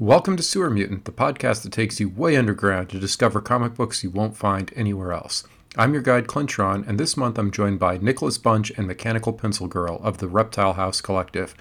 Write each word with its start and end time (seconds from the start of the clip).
Welcome 0.00 0.36
to 0.36 0.44
Sewer 0.44 0.70
Mutant, 0.70 1.06
the 1.06 1.10
podcast 1.10 1.64
that 1.64 1.72
takes 1.72 1.98
you 1.98 2.08
way 2.08 2.36
underground 2.36 2.88
to 2.90 3.00
discover 3.00 3.40
comic 3.40 3.74
books 3.74 4.04
you 4.04 4.10
won't 4.10 4.36
find 4.36 4.72
anywhere 4.76 5.12
else. 5.12 5.42
I'm 5.76 5.92
your 5.92 6.02
guide, 6.02 6.28
Clintron, 6.28 6.86
and 6.86 7.00
this 7.00 7.16
month 7.16 7.36
I'm 7.36 7.50
joined 7.50 7.80
by 7.80 7.98
Nicholas 7.98 8.38
Bunch 8.38 8.70
and 8.76 8.86
Mechanical 8.86 9.32
Pencil 9.32 9.66
Girl 9.66 9.98
of 10.04 10.18
the 10.18 10.28
Reptile 10.28 10.74
House 10.74 11.00
Collective. 11.00 11.52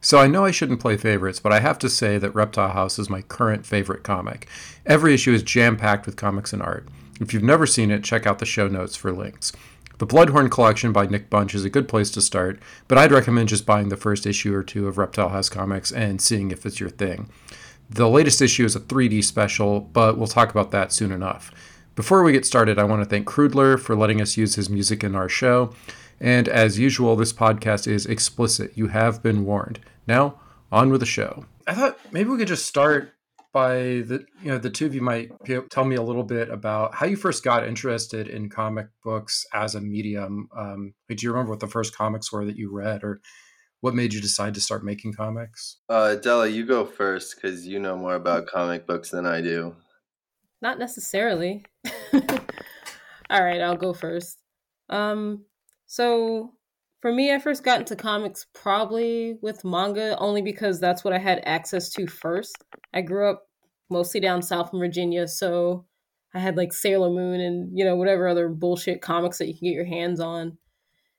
So 0.00 0.16
I 0.16 0.26
know 0.26 0.42
I 0.42 0.52
shouldn't 0.52 0.80
play 0.80 0.96
favorites, 0.96 1.38
but 1.38 1.52
I 1.52 1.60
have 1.60 1.78
to 1.80 1.90
say 1.90 2.16
that 2.16 2.34
Reptile 2.34 2.70
House 2.70 2.98
is 2.98 3.10
my 3.10 3.20
current 3.20 3.66
favorite 3.66 4.04
comic. 4.04 4.48
Every 4.86 5.12
issue 5.12 5.34
is 5.34 5.42
jam 5.42 5.76
packed 5.76 6.06
with 6.06 6.16
comics 6.16 6.54
and 6.54 6.62
art. 6.62 6.88
If 7.20 7.34
you've 7.34 7.42
never 7.42 7.66
seen 7.66 7.90
it, 7.90 8.02
check 8.02 8.26
out 8.26 8.38
the 8.38 8.46
show 8.46 8.68
notes 8.68 8.96
for 8.96 9.12
links. 9.12 9.52
The 9.98 10.06
Bloodhorn 10.06 10.48
collection 10.48 10.92
by 10.92 11.08
Nick 11.08 11.28
Bunch 11.28 11.54
is 11.54 11.66
a 11.66 11.70
good 11.70 11.88
place 11.88 12.10
to 12.12 12.22
start, 12.22 12.58
but 12.88 12.96
I'd 12.96 13.12
recommend 13.12 13.50
just 13.50 13.66
buying 13.66 13.90
the 13.90 13.98
first 13.98 14.24
issue 14.24 14.54
or 14.54 14.62
two 14.62 14.88
of 14.88 14.96
Reptile 14.96 15.28
House 15.28 15.50
Comix 15.50 15.94
and 15.94 16.22
seeing 16.22 16.50
if 16.50 16.64
it's 16.64 16.80
your 16.80 16.88
thing. 16.88 17.28
The 17.94 18.08
latest 18.08 18.40
issue 18.40 18.64
is 18.64 18.74
a 18.74 18.80
3D 18.80 19.22
special, 19.22 19.80
but 19.80 20.16
we'll 20.16 20.26
talk 20.26 20.50
about 20.50 20.70
that 20.70 20.92
soon 20.92 21.12
enough. 21.12 21.50
Before 21.94 22.22
we 22.22 22.32
get 22.32 22.46
started, 22.46 22.78
I 22.78 22.84
want 22.84 23.02
to 23.02 23.08
thank 23.08 23.26
Crudler 23.26 23.78
for 23.78 23.94
letting 23.94 24.22
us 24.22 24.34
use 24.34 24.54
his 24.54 24.70
music 24.70 25.04
in 25.04 25.14
our 25.14 25.28
show. 25.28 25.74
And 26.18 26.48
as 26.48 26.78
usual, 26.78 27.16
this 27.16 27.34
podcast 27.34 27.86
is 27.86 28.06
explicit. 28.06 28.72
You 28.74 28.86
have 28.86 29.22
been 29.22 29.44
warned. 29.44 29.78
Now, 30.06 30.40
on 30.70 30.88
with 30.88 31.00
the 31.00 31.06
show. 31.06 31.44
I 31.66 31.74
thought 31.74 31.98
maybe 32.12 32.30
we 32.30 32.38
could 32.38 32.48
just 32.48 32.64
start 32.64 33.12
by 33.52 33.74
the 34.06 34.24
you 34.42 34.50
know 34.50 34.56
the 34.56 34.70
two 34.70 34.86
of 34.86 34.94
you 34.94 35.02
might 35.02 35.30
tell 35.70 35.84
me 35.84 35.96
a 35.96 36.02
little 36.02 36.22
bit 36.22 36.48
about 36.48 36.94
how 36.94 37.04
you 37.04 37.16
first 37.16 37.44
got 37.44 37.68
interested 37.68 38.26
in 38.26 38.48
comic 38.48 38.86
books 39.04 39.44
as 39.52 39.74
a 39.74 39.82
medium. 39.82 40.48
Um, 40.56 40.94
do 41.08 41.16
you 41.20 41.30
remember 41.30 41.50
what 41.50 41.60
the 41.60 41.66
first 41.66 41.94
comics 41.94 42.32
were 42.32 42.46
that 42.46 42.56
you 42.56 42.72
read, 42.72 43.04
or 43.04 43.20
what 43.82 43.94
made 43.94 44.14
you 44.14 44.20
decide 44.20 44.54
to 44.54 44.60
start 44.60 44.84
making 44.84 45.12
comics? 45.12 45.78
Uh, 45.88 46.14
Della, 46.14 46.46
you 46.46 46.64
go 46.64 46.86
first 46.86 47.34
because 47.34 47.66
you 47.66 47.80
know 47.80 47.96
more 47.96 48.14
about 48.14 48.46
comic 48.46 48.86
books 48.86 49.10
than 49.10 49.26
I 49.26 49.40
do. 49.40 49.74
Not 50.62 50.78
necessarily. 50.78 51.64
All 52.14 53.42
right, 53.42 53.60
I'll 53.60 53.76
go 53.76 53.92
first. 53.92 54.38
Um, 54.88 55.44
so 55.86 56.52
for 57.00 57.12
me, 57.12 57.34
I 57.34 57.40
first 57.40 57.64
got 57.64 57.80
into 57.80 57.96
comics 57.96 58.46
probably 58.54 59.36
with 59.42 59.64
manga 59.64 60.16
only 60.18 60.42
because 60.42 60.78
that's 60.78 61.02
what 61.02 61.12
I 61.12 61.18
had 61.18 61.42
access 61.44 61.90
to 61.94 62.06
first. 62.06 62.56
I 62.94 63.00
grew 63.00 63.28
up 63.28 63.42
mostly 63.90 64.20
down 64.20 64.42
south 64.42 64.72
in 64.72 64.78
Virginia, 64.78 65.26
so 65.26 65.86
I 66.32 66.38
had 66.38 66.56
like 66.56 66.72
Sailor 66.72 67.10
Moon 67.10 67.40
and 67.40 67.76
you 67.76 67.84
know 67.84 67.96
whatever 67.96 68.28
other 68.28 68.48
bullshit 68.48 69.02
comics 69.02 69.38
that 69.38 69.48
you 69.48 69.54
can 69.54 69.66
get 69.66 69.74
your 69.74 69.86
hands 69.86 70.20
on. 70.20 70.56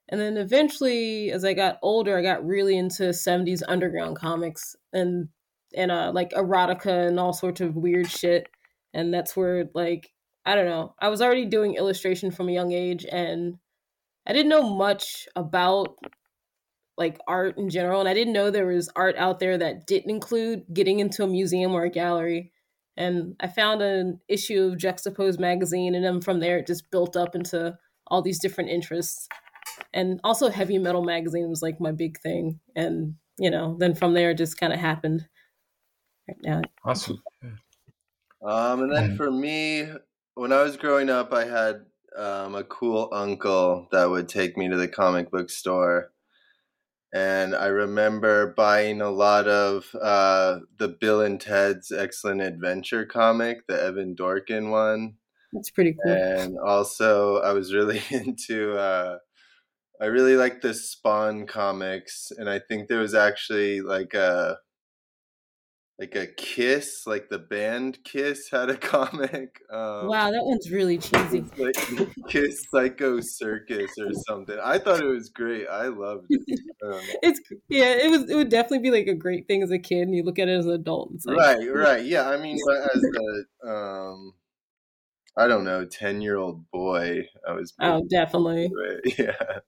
And 0.09 0.19
then 0.19 0.37
eventually, 0.37 1.31
as 1.31 1.45
I 1.45 1.53
got 1.53 1.79
older, 1.81 2.17
I 2.17 2.21
got 2.21 2.45
really 2.45 2.77
into 2.77 3.03
70s 3.03 3.61
underground 3.67 4.17
comics 4.17 4.75
and 4.91 5.29
and 5.75 5.91
uh 5.91 6.11
like 6.13 6.31
erotica 6.31 7.07
and 7.07 7.19
all 7.19 7.33
sorts 7.33 7.61
of 7.61 7.75
weird 7.75 8.09
shit. 8.09 8.47
And 8.93 9.13
that's 9.13 9.35
where 9.35 9.65
like 9.73 10.09
I 10.45 10.55
don't 10.55 10.65
know. 10.65 10.93
I 10.99 11.09
was 11.09 11.21
already 11.21 11.45
doing 11.45 11.75
illustration 11.75 12.31
from 12.31 12.49
a 12.49 12.53
young 12.53 12.73
age 12.73 13.05
and 13.09 13.55
I 14.27 14.33
didn't 14.33 14.49
know 14.49 14.75
much 14.75 15.27
about 15.35 15.97
like 16.97 17.17
art 17.27 17.57
in 17.57 17.69
general 17.69 18.01
and 18.01 18.09
I 18.09 18.13
didn't 18.13 18.33
know 18.33 18.51
there 18.51 18.67
was 18.67 18.89
art 18.95 19.15
out 19.17 19.39
there 19.39 19.57
that 19.57 19.87
didn't 19.87 20.11
include 20.11 20.63
getting 20.73 20.99
into 20.99 21.23
a 21.23 21.27
museum 21.27 21.73
or 21.73 21.83
a 21.83 21.89
gallery. 21.89 22.51
And 22.95 23.35
I 23.39 23.47
found 23.47 23.81
an 23.81 24.19
issue 24.27 24.63
of 24.63 24.77
Juxtapose 24.77 25.39
magazine 25.39 25.95
and 25.95 26.03
then 26.03 26.21
from 26.21 26.39
there 26.39 26.59
it 26.59 26.67
just 26.67 26.91
built 26.91 27.15
up 27.15 27.35
into 27.35 27.77
all 28.07 28.21
these 28.21 28.39
different 28.39 28.69
interests 28.69 29.27
and 29.93 30.19
also 30.23 30.49
heavy 30.49 30.77
metal 30.77 31.03
magazine 31.03 31.49
was 31.49 31.61
like 31.61 31.79
my 31.79 31.91
big 31.91 32.19
thing. 32.19 32.59
And 32.75 33.15
you 33.37 33.49
know 33.49 33.75
then 33.79 33.95
from 33.95 34.13
there 34.13 34.31
it 34.31 34.37
just 34.37 34.59
kind 34.59 34.73
of 34.73 34.79
happened. 34.79 35.27
Right 36.27 36.37
now 36.43 36.61
awesome. 36.85 37.21
Um 38.41 38.83
and 38.83 38.93
then 38.93 39.17
for 39.17 39.31
me 39.31 39.87
when 40.35 40.51
i 40.51 40.61
was 40.63 40.77
growing 40.77 41.09
up 41.09 41.31
i 41.33 41.45
had 41.45 41.85
um, 42.17 42.55
a 42.55 42.63
cool 42.63 43.09
uncle 43.11 43.87
that 43.91 44.09
would 44.09 44.29
take 44.29 44.57
me 44.57 44.69
to 44.69 44.77
the 44.77 44.87
comic 44.87 45.31
book 45.31 45.49
store. 45.49 46.11
And 47.13 47.55
i 47.55 47.67
remember 47.67 48.53
buying 48.55 49.01
a 49.01 49.11
lot 49.11 49.47
of 49.47 49.95
uh, 49.99 50.59
the 50.77 50.89
bill 50.89 51.21
and 51.21 51.39
ted's 51.39 51.91
excellent 51.91 52.41
adventure 52.41 53.05
comic 53.05 53.67
the 53.67 53.81
evan 53.81 54.15
dorkin 54.15 54.71
one. 54.71 55.15
That's 55.53 55.69
pretty 55.69 55.95
cool. 56.03 56.13
And 56.13 56.57
also 56.59 57.37
i 57.37 57.53
was 57.53 57.73
really 57.73 58.01
into 58.09 58.75
uh, 58.77 59.17
I 60.01 60.05
really 60.05 60.35
like 60.35 60.61
the 60.61 60.73
Spawn 60.73 61.45
comics, 61.45 62.31
and 62.35 62.49
I 62.49 62.59
think 62.59 62.87
there 62.87 62.99
was 62.99 63.13
actually 63.13 63.81
like 63.81 64.13
a 64.13 64.57
like 65.99 66.15
a 66.15 66.27
Kiss, 66.27 67.05
like 67.05 67.29
the 67.29 67.39
band 67.39 67.99
Kiss 68.03 68.49
had 68.51 68.69
a 68.69 68.77
comic. 68.77 69.59
Um, 69.71 70.07
wow, 70.07 70.31
that 70.31 70.43
one's 70.43 70.71
really 70.71 70.97
cheesy. 70.97 71.45
Like 71.57 71.75
Kiss 72.29 72.65
Psycho 72.71 73.19
Circus 73.21 73.91
or 73.99 74.11
something. 74.27 74.57
I 74.61 74.79
thought 74.79 75.01
it 75.01 75.05
was 75.05 75.29
great. 75.29 75.67
I 75.67 75.87
loved 75.87 76.25
it. 76.29 76.59
Um, 76.83 76.99
it's 77.21 77.39
yeah, 77.69 77.93
it 77.93 78.09
was. 78.09 78.29
It 78.29 78.35
would 78.35 78.49
definitely 78.49 78.79
be 78.79 78.91
like 78.91 79.07
a 79.07 79.15
great 79.15 79.47
thing 79.47 79.61
as 79.61 79.71
a 79.71 79.79
kid, 79.79 80.01
and 80.01 80.15
you 80.15 80.23
look 80.23 80.39
at 80.39 80.49
it 80.49 80.57
as 80.57 80.65
an 80.65 80.73
adult. 80.73 81.11
Like, 81.25 81.37
right, 81.37 81.73
right. 81.73 82.05
Yeah, 82.05 82.27
I 82.29 82.37
mean, 82.37 82.57
as 82.95 83.03
a 83.03 83.69
um, 83.69 84.33
I 85.37 85.47
don't 85.47 85.63
know, 85.63 85.85
ten 85.85 86.19
year 86.19 86.37
old 86.37 86.69
boy, 86.71 87.27
I 87.47 87.53
was. 87.53 87.73
Oh, 87.79 88.03
definitely. 88.09 88.71
Yeah 89.17 89.59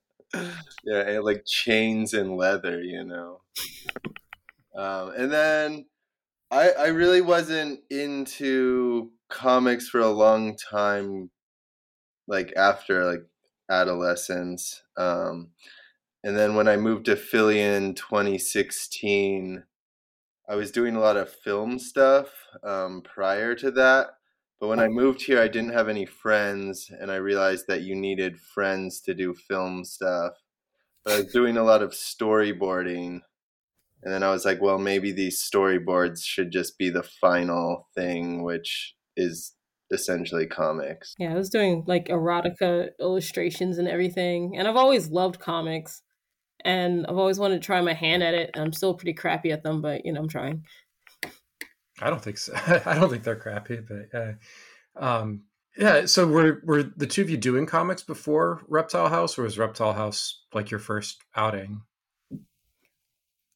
yeah, 0.84 1.20
like 1.22 1.44
chains 1.46 2.14
and 2.14 2.38
leather, 2.38 2.82
you 2.82 3.04
know. 3.04 3.42
Um, 4.76 5.14
and 5.18 5.32
then 5.32 5.86
I 6.52 6.72
I 6.72 6.88
really 6.88 7.22
wasn't 7.22 7.82
into 7.90 9.12
comics 9.30 9.90
for 9.90 10.00
a 10.00 10.10
long 10.10 10.58
time, 10.58 11.32
like 12.28 12.54
after 12.56 13.06
like 13.06 13.26
adolescence. 13.70 14.84
Um, 14.98 15.52
and 16.24 16.38
then 16.38 16.56
when 16.56 16.68
I 16.68 16.78
moved 16.78 17.06
to 17.06 17.16
Philly 17.16 17.62
in 17.62 17.94
2016, 17.96 19.64
I 20.50 20.56
was 20.56 20.72
doing 20.72 20.96
a 20.96 21.00
lot 21.00 21.18
of 21.18 21.30
film 21.30 21.80
stuff 21.80 22.30
um, 22.64 23.02
prior 23.02 23.56
to 23.56 23.72
that. 23.72 24.18
But 24.60 24.68
when 24.70 24.80
I 24.80 24.88
moved 24.88 25.22
here, 25.22 25.42
I 25.42 25.48
didn't 25.48 25.74
have 25.74 25.90
any 25.90 26.06
friends, 26.06 26.90
and 26.90 27.12
I 27.12 27.18
realized 27.18 27.66
that 27.68 27.82
you 27.82 27.96
needed 27.96 28.40
friends 28.40 29.02
to 29.02 29.14
do 29.14 29.34
film 29.34 29.84
stuff. 29.84 30.34
But 31.04 31.14
I 31.14 31.18
was 31.18 31.34
doing 31.34 31.58
a 31.58 31.64
lot 31.64 31.84
of 31.84 31.92
storyboarding, 31.92 33.20
and 34.04 34.14
then 34.14 34.24
I 34.24 34.32
was 34.32 34.46
like, 34.46 34.62
well, 34.62 34.78
maybe 34.78 35.12
these 35.12 35.42
storyboards 35.42 36.24
should 36.24 36.52
just 36.52 36.78
be 36.78 36.90
the 36.90 37.04
final 37.04 37.90
thing, 37.96 38.44
which 38.44 38.96
is 39.18 39.54
essentially 39.92 40.48
comics. 40.48 41.14
Yeah, 41.20 41.32
I 41.32 41.36
was 41.36 41.50
doing 41.50 41.84
like 41.86 42.08
erotica 42.08 42.90
illustrations 43.00 43.78
and 43.78 43.88
everything, 43.88 44.56
and 44.58 44.68
I've 44.68 44.78
always 44.78 45.10
loved 45.10 45.40
comics, 45.40 46.02
and 46.64 47.06
I've 47.08 47.18
always 47.18 47.40
wanted 47.40 47.62
to 47.62 47.66
try 47.66 47.82
my 47.82 47.94
hand 47.94 48.24
at 48.24 48.34
it. 48.34 48.52
And 48.54 48.64
I'm 48.64 48.74
still 48.74 48.94
pretty 48.94 49.14
crappy 49.14 49.52
at 49.52 49.64
them, 49.64 49.82
but 49.82 50.06
you 50.06 50.14
know, 50.14 50.22
I'm 50.22 50.30
trying. 50.30 50.64
I 52.02 52.10
don't 52.10 52.22
think 52.22 52.38
so. 52.38 52.54
I 52.86 52.96
don't 52.96 53.10
think 53.10 53.24
they're 53.24 53.36
crappy, 53.36 53.80
but 53.80 54.18
uh, 54.18 54.34
um, 54.96 55.44
yeah. 55.78 56.06
So 56.06 56.28
were 56.28 56.62
were 56.64 56.84
the 56.84 57.08
two 57.08 57.22
of 57.22 57.30
you 57.30 57.38
doing 57.38 57.66
comics 57.66 58.04
before 58.04 58.62
Reptile 58.68 59.10
House, 59.10 59.38
or 59.38 59.44
was 59.44 59.58
Reptile 59.58 59.94
House 59.94 60.44
like 60.54 60.72
your 60.72 60.80
first 60.80 61.24
outing? 61.36 61.82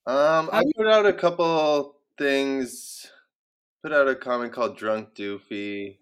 Um, 0.05 0.49
I 0.51 0.63
put 0.75 0.87
out 0.87 1.05
a 1.05 1.13
couple 1.13 1.97
things. 2.17 3.05
Put 3.83 3.93
out 3.93 4.09
a 4.09 4.15
comic 4.15 4.51
called 4.51 4.77
Drunk 4.77 5.15
Doofy 5.15 5.97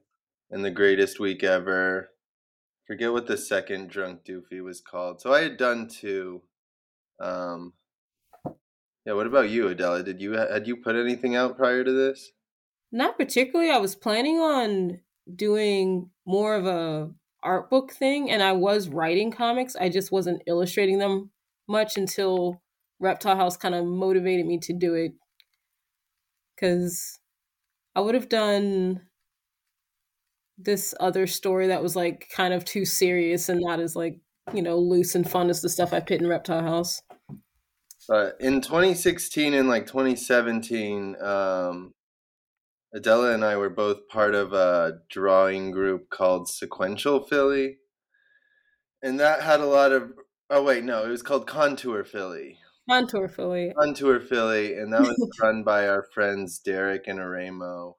and 0.50 0.64
the 0.64 0.72
Greatest 0.72 1.20
Week 1.20 1.44
Ever. 1.44 2.10
Forget 2.88 3.12
what 3.12 3.28
the 3.28 3.38
second 3.38 3.90
Drunk 3.90 4.24
Doofy 4.24 4.64
was 4.64 4.82
called. 4.82 5.22
So 5.22 5.34
I 5.34 5.42
had 5.42 5.58
done 5.58 5.88
two. 5.90 6.42
Um, 7.20 7.74
yeah, 9.08 9.14
what 9.14 9.26
about 9.26 9.50
you, 9.50 9.70
Adela? 9.70 10.04
Did 10.04 10.22
you 10.22 10.34
had 10.34 10.68
you 10.68 10.76
put 10.76 10.98
anything 10.98 11.34
out 11.34 11.56
prior 11.56 11.82
to 11.82 11.92
this? 11.94 12.34
Not 12.92 13.18
particularly. 13.18 13.72
I 13.72 13.78
was 13.78 13.96
planning 13.96 14.40
on 14.40 15.00
doing 15.34 16.10
more 16.26 16.56
of 16.56 16.66
a 16.66 17.10
art 17.42 17.70
book 17.70 17.94
thing 17.94 18.30
and 18.30 18.44
I 18.44 18.52
was 18.52 18.90
writing 18.90 19.32
comics. 19.32 19.78
I 19.78 19.88
just 19.88 20.12
wasn't 20.12 20.42
illustrating 20.46 21.00
them 21.00 21.32
much 21.70 21.96
until 21.96 22.62
Reptile 23.00 23.38
House 23.38 23.56
kind 23.56 23.76
of 23.76 23.86
motivated 23.86 24.46
me 24.46 24.60
to 24.64 24.74
do 24.74 24.94
it. 24.96 25.14
Cuz 26.60 27.18
I 27.96 28.02
would 28.02 28.14
have 28.14 28.28
done 28.28 29.04
this 30.58 30.94
other 31.00 31.28
story 31.28 31.68
that 31.68 31.82
was 31.82 31.96
like 31.96 32.28
kind 32.36 32.54
of 32.54 32.66
too 32.66 32.84
serious 32.84 33.48
and 33.48 33.62
not 33.62 33.80
as 33.80 33.96
like, 33.96 34.20
you 34.54 34.62
know, 34.62 34.78
loose 34.78 35.16
and 35.16 35.30
fun 35.30 35.50
as 35.50 35.62
the 35.62 35.70
stuff 35.70 35.94
I 35.94 36.02
put 36.02 36.20
in 36.20 36.28
Reptile 36.28 36.64
House. 36.64 37.02
But 38.08 38.38
in 38.40 38.62
2016 38.62 39.54
and 39.54 39.68
like 39.68 39.86
2017, 39.86 41.16
um, 41.22 41.94
Adela 42.94 43.34
and 43.34 43.44
I 43.44 43.58
were 43.58 43.70
both 43.70 44.08
part 44.08 44.34
of 44.34 44.54
a 44.54 45.00
drawing 45.10 45.72
group 45.72 46.10
called 46.10 46.48
Sequential 46.48 47.26
Philly. 47.26 47.80
And 49.04 49.20
that 49.20 49.42
had 49.42 49.60
a 49.60 49.66
lot 49.66 49.92
of, 49.92 50.14
oh, 50.50 50.64
wait, 50.64 50.84
no, 50.84 51.04
it 51.06 51.10
was 51.10 51.22
called 51.22 51.48
Contour 51.48 52.04
Philly. 52.06 52.60
Contour 52.90 53.28
Philly. 53.28 53.74
Contour 53.78 54.22
Philly, 54.22 54.76
and 54.76 54.94
that 54.94 55.02
was 55.02 55.30
run 55.42 55.64
by 55.64 55.88
our 55.88 56.06
friends 56.14 56.60
Derek 56.60 57.08
and 57.08 57.20
Aremo. 57.20 57.96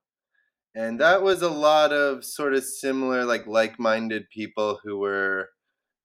And 0.74 0.98
that 1.00 1.22
was 1.22 1.42
a 1.42 1.50
lot 1.50 1.92
of 1.92 2.24
sort 2.24 2.54
of 2.54 2.64
similar, 2.64 3.24
like 3.24 3.46
like-minded 3.46 4.30
people 4.30 4.80
who 4.82 4.98
were 4.98 5.50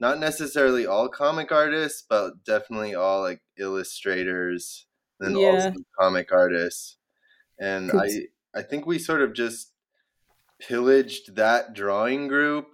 not 0.03 0.19
necessarily 0.19 0.85
all 0.85 1.07
comic 1.09 1.51
artists, 1.51 2.03
but 2.07 2.43
definitely 2.45 2.93
all 2.95 3.21
like 3.21 3.41
illustrators 3.57 4.85
and 5.19 5.37
Yeah. 5.37 5.47
also 5.47 5.71
comic 5.99 6.31
artists. 6.31 6.97
And. 7.59 7.91
I 7.91 8.07
I 8.55 8.61
think 8.61 8.85
we 8.85 8.99
sort 8.99 9.23
of 9.23 9.33
just 9.33 9.73
pillaged 10.59 11.35
that 11.37 11.73
drawing 11.73 12.27
group 12.27 12.67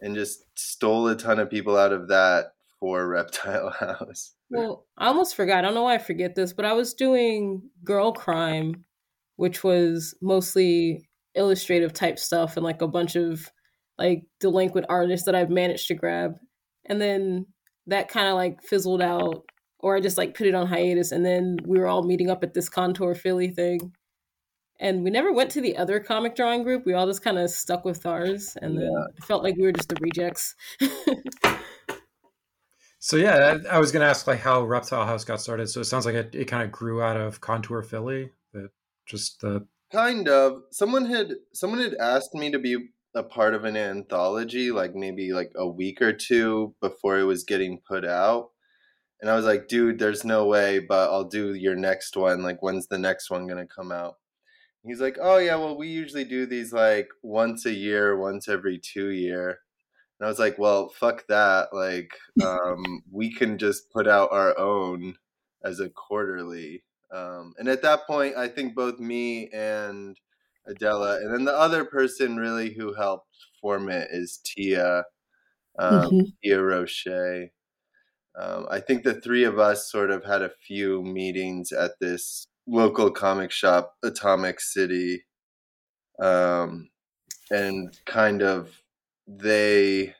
and 0.00 0.14
just 0.14 0.44
stole 0.56 1.08
a 1.08 1.16
ton 1.16 1.40
of 1.40 1.50
people 1.50 1.76
out 1.76 1.92
of 1.92 2.06
that 2.08 2.54
for 2.78 3.08
Reptile 3.16 3.70
House. 3.70 4.34
Well, 4.50 4.86
I 4.96 5.08
almost 5.08 5.34
forgot. 5.34 5.58
I 5.58 5.62
don't 5.62 5.74
know 5.74 5.82
why 5.82 5.94
I 5.96 5.98
forget 5.98 6.36
this, 6.36 6.52
but 6.52 6.64
I 6.64 6.72
was 6.72 6.94
doing 6.94 7.68
Girl 7.82 8.12
Crime, 8.12 8.84
which 9.36 9.64
was 9.64 10.14
mostly 10.20 11.08
illustrative 11.34 11.92
type 11.92 12.18
stuff 12.18 12.56
and 12.56 12.62
like 12.64 12.82
a 12.82 12.88
bunch 12.88 13.16
of 13.16 13.50
like 14.02 14.24
delinquent 14.40 14.86
artists 14.88 15.26
that 15.26 15.34
I've 15.34 15.50
managed 15.50 15.88
to 15.88 15.94
grab. 15.94 16.36
And 16.86 17.00
then 17.00 17.46
that 17.86 18.08
kind 18.08 18.28
of 18.28 18.34
like 18.34 18.62
fizzled 18.62 19.02
out, 19.02 19.44
or 19.78 19.96
I 19.96 20.00
just 20.00 20.18
like 20.18 20.36
put 20.36 20.46
it 20.46 20.54
on 20.54 20.66
hiatus. 20.66 21.12
And 21.12 21.24
then 21.24 21.58
we 21.64 21.78
were 21.78 21.86
all 21.86 22.02
meeting 22.02 22.30
up 22.30 22.42
at 22.42 22.54
this 22.54 22.68
Contour 22.68 23.14
Philly 23.14 23.48
thing. 23.48 23.92
And 24.80 25.04
we 25.04 25.10
never 25.10 25.32
went 25.32 25.50
to 25.52 25.60
the 25.60 25.76
other 25.76 26.00
comic 26.00 26.34
drawing 26.34 26.64
group. 26.64 26.84
We 26.84 26.94
all 26.94 27.06
just 27.06 27.22
kind 27.22 27.38
of 27.38 27.50
stuck 27.50 27.84
with 27.84 28.04
ours. 28.04 28.56
And 28.60 28.76
then 28.76 28.90
it 29.16 29.24
felt 29.24 29.44
like 29.44 29.56
we 29.56 29.62
were 29.62 29.72
just 29.72 29.88
the 29.88 29.96
rejects. 30.00 30.54
So 33.04 33.16
yeah, 33.16 33.58
I, 33.68 33.74
I 33.74 33.78
was 33.80 33.90
going 33.90 34.02
to 34.02 34.06
ask 34.06 34.28
like 34.28 34.38
how 34.38 34.62
Reptile 34.62 35.04
House 35.04 35.24
got 35.24 35.40
started. 35.40 35.66
So 35.66 35.80
it 35.80 35.86
sounds 35.86 36.06
like 36.06 36.14
it, 36.14 36.36
it 36.36 36.44
kind 36.44 36.62
of 36.62 36.70
grew 36.70 37.02
out 37.02 37.16
of 37.16 37.40
Contour 37.40 37.82
Philly. 37.82 38.30
That 38.52 38.70
just 39.06 39.40
the 39.40 39.66
Kind 39.92 40.26
of. 40.26 40.62
Someone 40.70 41.04
had 41.04 41.34
someone 41.52 41.80
had 41.80 41.94
asked 41.94 42.32
me 42.32 42.50
to 42.50 42.58
be 42.58 42.88
a 43.14 43.22
part 43.22 43.54
of 43.54 43.64
an 43.64 43.76
anthology, 43.76 44.70
like 44.70 44.94
maybe 44.94 45.32
like 45.32 45.52
a 45.56 45.66
week 45.66 46.00
or 46.00 46.12
two 46.12 46.74
before 46.80 47.18
it 47.18 47.24
was 47.24 47.44
getting 47.44 47.80
put 47.86 48.04
out. 48.04 48.50
And 49.20 49.30
I 49.30 49.36
was 49.36 49.44
like, 49.44 49.68
dude, 49.68 49.98
there's 49.98 50.24
no 50.24 50.46
way, 50.46 50.80
but 50.80 51.10
I'll 51.10 51.24
do 51.24 51.54
your 51.54 51.76
next 51.76 52.16
one. 52.16 52.42
Like, 52.42 52.62
when's 52.62 52.88
the 52.88 52.98
next 52.98 53.30
one 53.30 53.46
gonna 53.46 53.66
come 53.66 53.92
out? 53.92 54.16
He's 54.84 55.00
like, 55.00 55.16
oh 55.20 55.38
yeah, 55.38 55.56
well 55.56 55.78
we 55.78 55.88
usually 55.88 56.24
do 56.24 56.44
these 56.46 56.72
like 56.72 57.08
once 57.22 57.66
a 57.66 57.72
year, 57.72 58.18
once 58.18 58.48
every 58.48 58.78
two 58.78 59.10
year. 59.10 59.60
And 60.18 60.26
I 60.26 60.30
was 60.30 60.38
like, 60.38 60.58
well, 60.58 60.88
fuck 60.88 61.26
that. 61.28 61.68
Like, 61.72 62.10
um, 62.44 63.02
we 63.10 63.32
can 63.32 63.58
just 63.58 63.90
put 63.90 64.08
out 64.08 64.30
our 64.32 64.58
own 64.58 65.16
as 65.64 65.80
a 65.80 65.88
quarterly. 65.88 66.84
Um, 67.12 67.54
and 67.58 67.68
at 67.68 67.82
that 67.82 68.06
point, 68.06 68.36
I 68.36 68.48
think 68.48 68.74
both 68.74 68.98
me 68.98 69.50
and 69.50 70.16
Adela, 70.66 71.16
and 71.16 71.32
then 71.32 71.44
the 71.44 71.56
other 71.56 71.84
person 71.84 72.36
really 72.36 72.72
who 72.74 72.94
helped 72.94 73.28
form 73.60 73.88
it 73.88 74.08
is 74.10 74.38
Tia, 74.44 75.04
um, 75.78 76.10
Mhm. 76.10 76.32
Tia 76.42 76.62
Roche. 76.62 77.50
Um, 78.34 78.66
I 78.70 78.80
think 78.80 79.04
the 79.04 79.20
three 79.20 79.44
of 79.44 79.58
us 79.58 79.90
sort 79.90 80.10
of 80.10 80.24
had 80.24 80.42
a 80.42 80.50
few 80.66 81.02
meetings 81.02 81.70
at 81.72 81.92
this 82.00 82.46
local 82.66 83.10
comic 83.10 83.50
shop, 83.50 83.96
Atomic 84.02 84.60
City, 84.60 85.26
um, 86.20 86.90
and 87.50 87.98
kind 88.06 88.42
of 88.42 88.82
they 89.26 90.14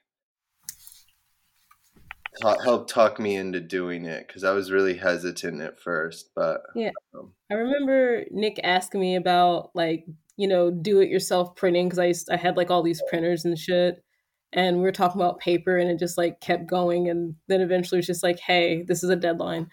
ta- 2.41 2.59
helped 2.61 2.91
talk 2.91 3.19
me 3.19 3.37
into 3.37 3.61
doing 3.61 4.05
it 4.05 4.27
because 4.27 4.44
I 4.44 4.53
was 4.53 4.71
really 4.71 4.94
hesitant 4.94 5.62
at 5.62 5.81
first, 5.81 6.31
but 6.35 6.61
yeah. 6.75 6.91
I 7.50 7.55
remember 7.55 8.25
Nick 8.31 8.61
asking 8.62 9.00
me 9.00 9.17
about 9.17 9.71
like 9.75 10.06
you 10.43 10.49
know 10.49 10.71
do 10.71 11.00
it 11.00 11.09
yourself 11.09 11.55
printing 11.55 11.87
because 11.87 11.99
I 11.99 12.06
used, 12.06 12.31
I 12.31 12.37
had 12.37 12.56
like 12.56 12.71
all 12.71 12.83
these 12.83 13.03
printers 13.09 13.44
and 13.44 13.59
shit, 13.59 14.03
and 14.53 14.77
we 14.77 14.83
were 14.83 14.93
talking 14.93 15.21
about 15.21 15.39
paper 15.39 15.77
and 15.77 15.91
it 15.91 15.99
just 15.99 16.19
like 16.19 16.41
kept 16.41 16.67
going 16.67 17.09
and 17.09 17.35
then 17.49 17.61
eventually 17.61 17.99
it 17.99 18.00
was 18.00 18.06
just 18.06 18.23
like 18.23 18.39
hey 18.41 18.85
this 18.87 19.03
is 19.03 19.11
a 19.11 19.17
deadline 19.17 19.69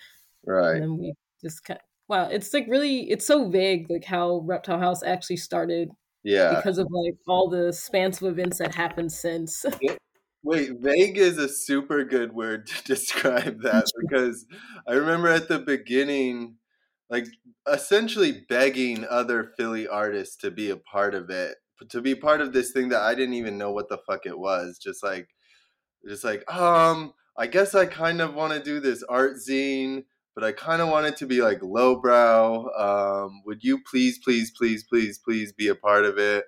right, 0.46 0.76
and 0.76 0.84
then 0.84 0.98
we 0.98 1.14
just 1.44 1.64
kind 1.66 1.80
wow 2.08 2.30
it's 2.30 2.54
like 2.54 2.66
really 2.68 3.10
it's 3.10 3.26
so 3.26 3.50
vague 3.50 3.88
like 3.90 4.06
how 4.06 4.44
Reptile 4.46 4.80
House 4.80 5.04
actually 5.04 5.38
started 5.38 5.90
yeah. 6.24 6.56
because 6.56 6.78
of 6.78 6.88
like 6.92 7.16
all 7.28 7.50
the 7.50 7.74
spans 7.74 8.22
of 8.22 8.30
events 8.30 8.58
that 8.60 8.76
happened 8.76 9.12
since. 9.12 9.66
Wait, 10.44 10.72
vague 10.80 11.18
is 11.18 11.38
a 11.38 11.50
super 11.50 12.06
good 12.06 12.34
word 12.34 12.68
to 12.68 12.84
describe 12.86 13.62
that 13.62 13.86
because 14.00 14.46
I 14.88 14.94
remember 14.94 15.28
at 15.28 15.50
the 15.50 15.60
beginning, 15.60 16.56
like 17.10 17.28
essentially 17.72 18.46
begging 18.50 19.06
other 19.10 19.52
Philly 19.58 19.88
artists 19.88 20.36
to 20.38 20.52
be 20.52 20.70
a 20.70 20.78
part 20.78 21.16
of 21.16 21.30
it, 21.30 21.58
to 21.90 22.02
be 22.02 22.16
part 22.16 22.42
of 22.42 22.54
this 22.54 22.72
thing 22.72 22.90
that 22.90 23.02
I 23.02 23.16
didn't 23.16 23.36
even 23.36 23.58
know 23.58 23.72
what 23.72 23.90
the 23.90 24.00
fuck 24.08 24.26
it 24.26 24.38
was. 24.38 24.78
Just 24.78 25.04
like, 25.04 25.30
just 26.08 26.24
like, 26.24 26.50
um, 26.52 27.14
I 27.38 27.48
guess 27.48 27.76
I 27.76 27.86
kind 27.86 28.22
of 28.22 28.34
want 28.36 28.54
to 28.54 28.64
do 28.64 28.80
this 28.80 29.04
art 29.04 29.38
zine, 29.38 30.04
but 30.36 30.44
I 30.44 30.52
kind 30.52 30.82
of 30.82 30.90
want 30.90 31.08
it 31.08 31.18
to 31.18 31.26
be 31.26 31.42
like 31.42 31.60
lowbrow. 31.62 32.70
Um, 32.78 33.42
would 33.46 33.64
you 33.64 33.80
please, 33.90 34.20
please, 34.24 34.52
please, 34.52 34.84
please, 34.84 35.20
please 35.20 35.54
be 35.54 35.68
a 35.68 35.76
part 35.76 36.06
of 36.06 36.18
it? 36.18 36.46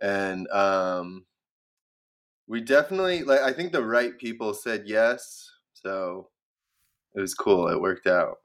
And 0.00 0.48
um, 0.48 1.26
we 2.48 2.60
definitely 2.60 3.22
like 3.22 3.40
i 3.40 3.52
think 3.52 3.70
the 3.70 3.84
right 3.84 4.18
people 4.18 4.52
said 4.52 4.82
yes 4.86 5.50
so 5.74 6.28
it 7.14 7.20
was 7.20 7.34
cool 7.34 7.68
it 7.68 7.80
worked 7.80 8.06
out 8.06 8.38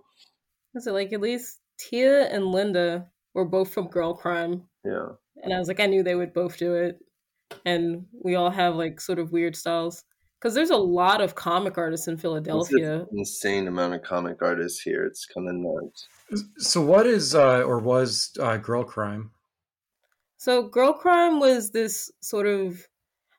Was 0.73 0.87
it 0.87 0.91
like 0.93 1.13
at 1.13 1.21
least 1.21 1.59
Tia 1.77 2.27
and 2.27 2.45
Linda 2.45 3.07
were 3.33 3.45
both 3.45 3.73
from 3.73 3.87
Girl 3.87 4.13
Crime, 4.13 4.63
yeah 4.83 5.09
and 5.43 5.53
I 5.53 5.59
was 5.59 5.67
like, 5.67 5.79
I 5.79 5.85
knew 5.85 6.03
they 6.03 6.15
would 6.15 6.33
both 6.33 6.57
do 6.57 6.75
it, 6.75 6.99
and 7.65 8.05
we 8.23 8.35
all 8.35 8.49
have 8.49 8.75
like 8.75 9.01
sort 9.01 9.19
of 9.19 9.31
weird 9.31 9.55
styles 9.55 10.03
because 10.39 10.55
there's 10.55 10.71
a 10.71 10.77
lot 10.77 11.21
of 11.21 11.35
comic 11.35 11.77
artists 11.77 12.07
in 12.07 12.17
Philadelphia. 12.17 13.01
an 13.01 13.07
insane 13.13 13.67
amount 13.67 13.93
of 13.93 14.01
comic 14.03 14.41
artists 14.41 14.81
here 14.81 15.05
it's 15.05 15.25
kind 15.25 15.47
of 15.47 15.55
nuts 15.55 16.07
so 16.57 16.81
what 16.81 17.05
is 17.05 17.35
uh, 17.35 17.61
or 17.61 17.79
was 17.79 18.31
uh, 18.39 18.57
Girl 18.57 18.83
Crime? 18.83 19.31
So 20.37 20.63
Girl 20.63 20.93
Crime 20.93 21.39
was 21.39 21.71
this 21.71 22.11
sort 22.21 22.47
of 22.47 22.87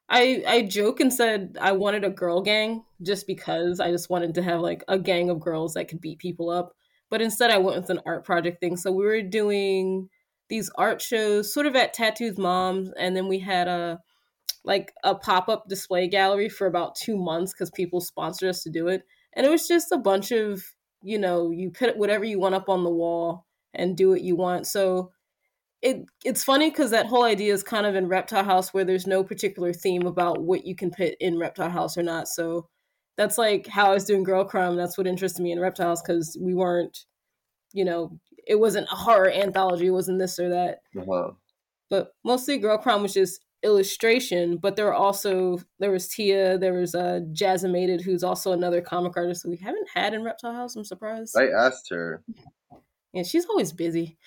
I 0.09 0.45
I 0.47 0.63
joke 0.63 1.01
and 1.01 1.13
said 1.13 1.57
I 1.61 1.73
wanted 1.73 2.05
a 2.05 2.11
girl 2.11 2.41
gang 2.43 2.85
just 3.03 3.27
because 3.27 3.81
I 3.81 3.91
just 3.91 4.11
wanted 4.11 4.35
to 4.35 4.43
have 4.43 4.61
like 4.61 4.85
a 4.89 4.99
gang 4.99 5.31
of 5.31 5.41
girls 5.41 5.75
that 5.75 5.89
could 5.89 6.01
beat 6.01 6.19
people 6.19 6.51
up. 6.51 6.75
But 7.15 7.23
instead 7.23 7.53
I 7.53 7.59
went 7.59 7.77
with 7.77 7.91
an 7.91 8.01
art 8.05 8.25
project 8.25 8.59
thing. 8.59 8.77
So 8.77 8.91
we 8.91 9.05
were 9.05 9.23
doing 9.23 10.09
these 10.49 10.69
art 10.77 11.01
shows 11.01 11.55
sort 11.55 11.65
of 11.67 11.77
at 11.77 11.95
Tattoo's 11.95 12.39
Mom's 12.39 12.91
and 12.99 13.17
then 13.17 13.29
we 13.29 13.39
had 13.39 13.69
a 13.69 14.01
like 14.65 14.93
a 15.05 15.15
pop-up 15.15 15.69
display 15.69 16.09
gallery 16.09 16.49
for 16.49 16.67
about 16.67 16.97
2 16.97 17.17
months 17.17 17.55
cuz 17.55 17.71
people 17.71 18.01
sponsored 18.01 18.49
us 18.49 18.65
to 18.65 18.69
do 18.69 18.89
it. 18.89 19.05
And 19.33 19.47
it 19.47 19.49
was 19.49 19.69
just 19.69 19.93
a 19.93 19.97
bunch 19.97 20.33
of, 20.33 20.75
you 21.03 21.17
know, 21.17 21.53
you 21.53 21.71
put 21.71 21.97
whatever 21.97 22.25
you 22.25 22.41
want 22.41 22.57
up 22.57 22.69
on 22.69 22.83
the 22.83 22.91
wall 22.91 23.47
and 23.73 23.97
do 23.97 24.09
what 24.09 24.23
you 24.23 24.35
want. 24.35 24.67
So 24.67 25.13
it 25.83 26.07
it's 26.25 26.43
funny 26.43 26.69
because 26.69 26.91
that 26.91 27.07
whole 27.07 27.23
idea 27.23 27.55
is 27.55 27.63
kind 27.63 27.87
of 27.87 27.95
in 27.95 28.09
Reptile 28.09 28.43
House 28.43 28.75
where 28.75 28.85
there's 28.85 29.07
no 29.07 29.23
particular 29.23 29.73
theme 29.73 30.05
about 30.05 30.43
what 30.43 30.67
you 30.67 30.75
can 30.75 30.91
put 30.91 31.15
in 31.21 31.39
Reptile 31.39 31.71
House 31.71 31.97
or 31.97 32.03
not. 32.03 32.27
So 32.27 32.69
that's 33.17 33.39
like 33.39 33.67
how 33.67 33.91
I 33.91 33.95
was 33.95 34.05
doing 34.05 34.23
Girl 34.25 34.45
Crime. 34.45 34.77
That's 34.77 34.97
what 34.99 35.07
interested 35.07 35.43
me 35.43 35.53
in 35.53 35.61
reptiles 35.61 36.03
because 36.03 36.37
we 36.41 36.55
weren't, 36.55 37.05
you 37.73 37.85
know, 37.85 38.19
it 38.47 38.57
wasn't 38.61 38.89
a 38.93 38.97
horror 38.97 39.31
anthology. 39.31 39.87
It 39.87 39.91
wasn't 39.91 40.19
this 40.19 40.39
or 40.39 40.49
that. 40.51 40.81
uh-huh. 40.99 41.31
But 41.91 42.09
mostly 42.25 42.59
Girl 42.59 42.79
Crime 42.79 43.03
was 43.03 43.15
just 43.15 43.41
illustration. 43.63 44.57
But 44.59 44.77
there 44.77 44.87
were 44.87 44.95
also 44.95 45.59
there 45.79 45.91
was 45.91 46.09
Tia, 46.09 46.59
there 46.59 46.73
was 46.75 46.95
uh, 46.95 47.21
Jazzimated, 47.33 48.03
who's 48.03 48.25
also 48.25 48.53
another 48.53 48.81
comic 48.81 49.17
artist 49.17 49.43
who 49.45 49.51
we 49.51 49.57
haven't 49.59 49.89
had 49.95 50.13
in 50.15 50.23
Reptile 50.25 50.53
House. 50.55 50.77
I'm 50.77 50.85
surprised. 50.85 51.35
i 51.39 51.47
asked 51.47 51.89
her 51.91 52.23
Yeah, 53.13 53.23
she's 53.23 53.47
always 53.47 53.73
busy. 53.73 54.19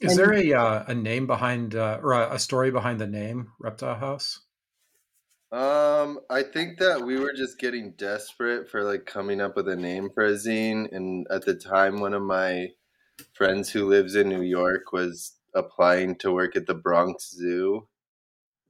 Is 0.00 0.12
And- 0.12 0.18
there 0.18 0.34
a 0.34 0.52
uh, 0.52 0.84
a 0.88 0.94
name 0.94 1.26
behind 1.26 1.74
uh, 1.74 2.00
or 2.02 2.12
a, 2.12 2.34
a 2.34 2.38
story 2.38 2.70
behind 2.70 3.00
the 3.00 3.06
name 3.06 3.52
Reptile 3.58 3.94
House? 3.94 4.40
Um 5.56 6.20
i 6.28 6.42
think 6.42 6.78
that 6.78 7.00
we 7.00 7.18
were 7.18 7.32
just 7.32 7.58
getting 7.58 7.92
desperate 7.92 8.68
for 8.68 8.84
like 8.84 9.06
coming 9.06 9.40
up 9.40 9.56
with 9.56 9.66
a 9.68 9.76
name 9.76 10.10
for 10.12 10.26
a 10.26 10.32
zine 10.32 10.86
and 10.92 11.26
at 11.30 11.46
the 11.46 11.54
time 11.54 11.98
one 11.98 12.12
of 12.12 12.20
my 12.20 12.68
friends 13.32 13.70
who 13.70 13.88
lives 13.88 14.14
in 14.14 14.28
new 14.28 14.42
york 14.42 14.92
was 14.92 15.38
applying 15.54 16.14
to 16.14 16.30
work 16.30 16.56
at 16.56 16.66
the 16.66 16.74
bronx 16.74 17.30
zoo 17.30 17.88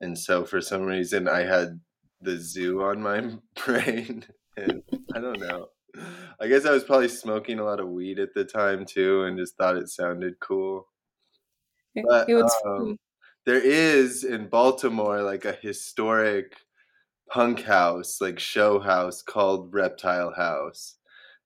and 0.00 0.16
so 0.16 0.44
for 0.44 0.60
some 0.60 0.82
reason 0.82 1.26
i 1.26 1.40
had 1.40 1.80
the 2.20 2.36
zoo 2.36 2.80
on 2.80 3.02
my 3.02 3.20
brain 3.64 4.24
and 4.56 4.80
i 5.12 5.18
don't 5.18 5.40
know. 5.40 5.66
I 6.38 6.46
guess 6.46 6.66
i 6.66 6.70
was 6.70 6.84
probably 6.84 7.08
smoking 7.08 7.58
a 7.58 7.64
lot 7.64 7.80
of 7.80 7.88
weed 7.88 8.20
at 8.20 8.32
the 8.32 8.44
time 8.44 8.84
too 8.84 9.24
and 9.24 9.36
just 9.36 9.56
thought 9.56 9.76
it 9.76 9.88
sounded 9.88 10.38
cool. 10.38 10.86
But, 12.06 12.28
um, 12.66 12.98
there 13.46 13.60
is 13.60 14.22
in 14.22 14.48
baltimore 14.48 15.22
like 15.22 15.46
a 15.46 15.52
historic 15.52 16.54
punk 17.28 17.62
house, 17.62 18.20
like 18.20 18.38
show 18.38 18.80
house 18.80 19.22
called 19.22 19.72
Reptile 19.72 20.32
House. 20.36 20.96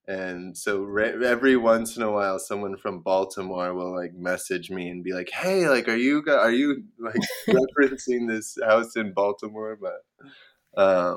And 0.07 0.57
so 0.57 0.83
re- 0.83 1.25
every 1.25 1.57
once 1.57 1.97
in 1.97 2.03
a 2.03 2.11
while, 2.11 2.39
someone 2.39 2.77
from 2.77 3.01
Baltimore 3.01 3.73
will 3.75 3.95
like 3.95 4.13
message 4.15 4.71
me 4.71 4.89
and 4.89 5.05
be 5.05 5.13
like, 5.13 5.31
"Hey, 5.31 5.69
like, 5.69 5.89
are 5.89 5.97
you 5.97 6.25
are 6.27 6.51
you 6.51 6.83
like 6.99 7.15
referencing 7.49 8.27
this 8.27 8.59
house 8.65 8.97
in 8.97 9.13
Baltimore?" 9.13 9.79
But 9.81 10.83
um, 10.83 11.17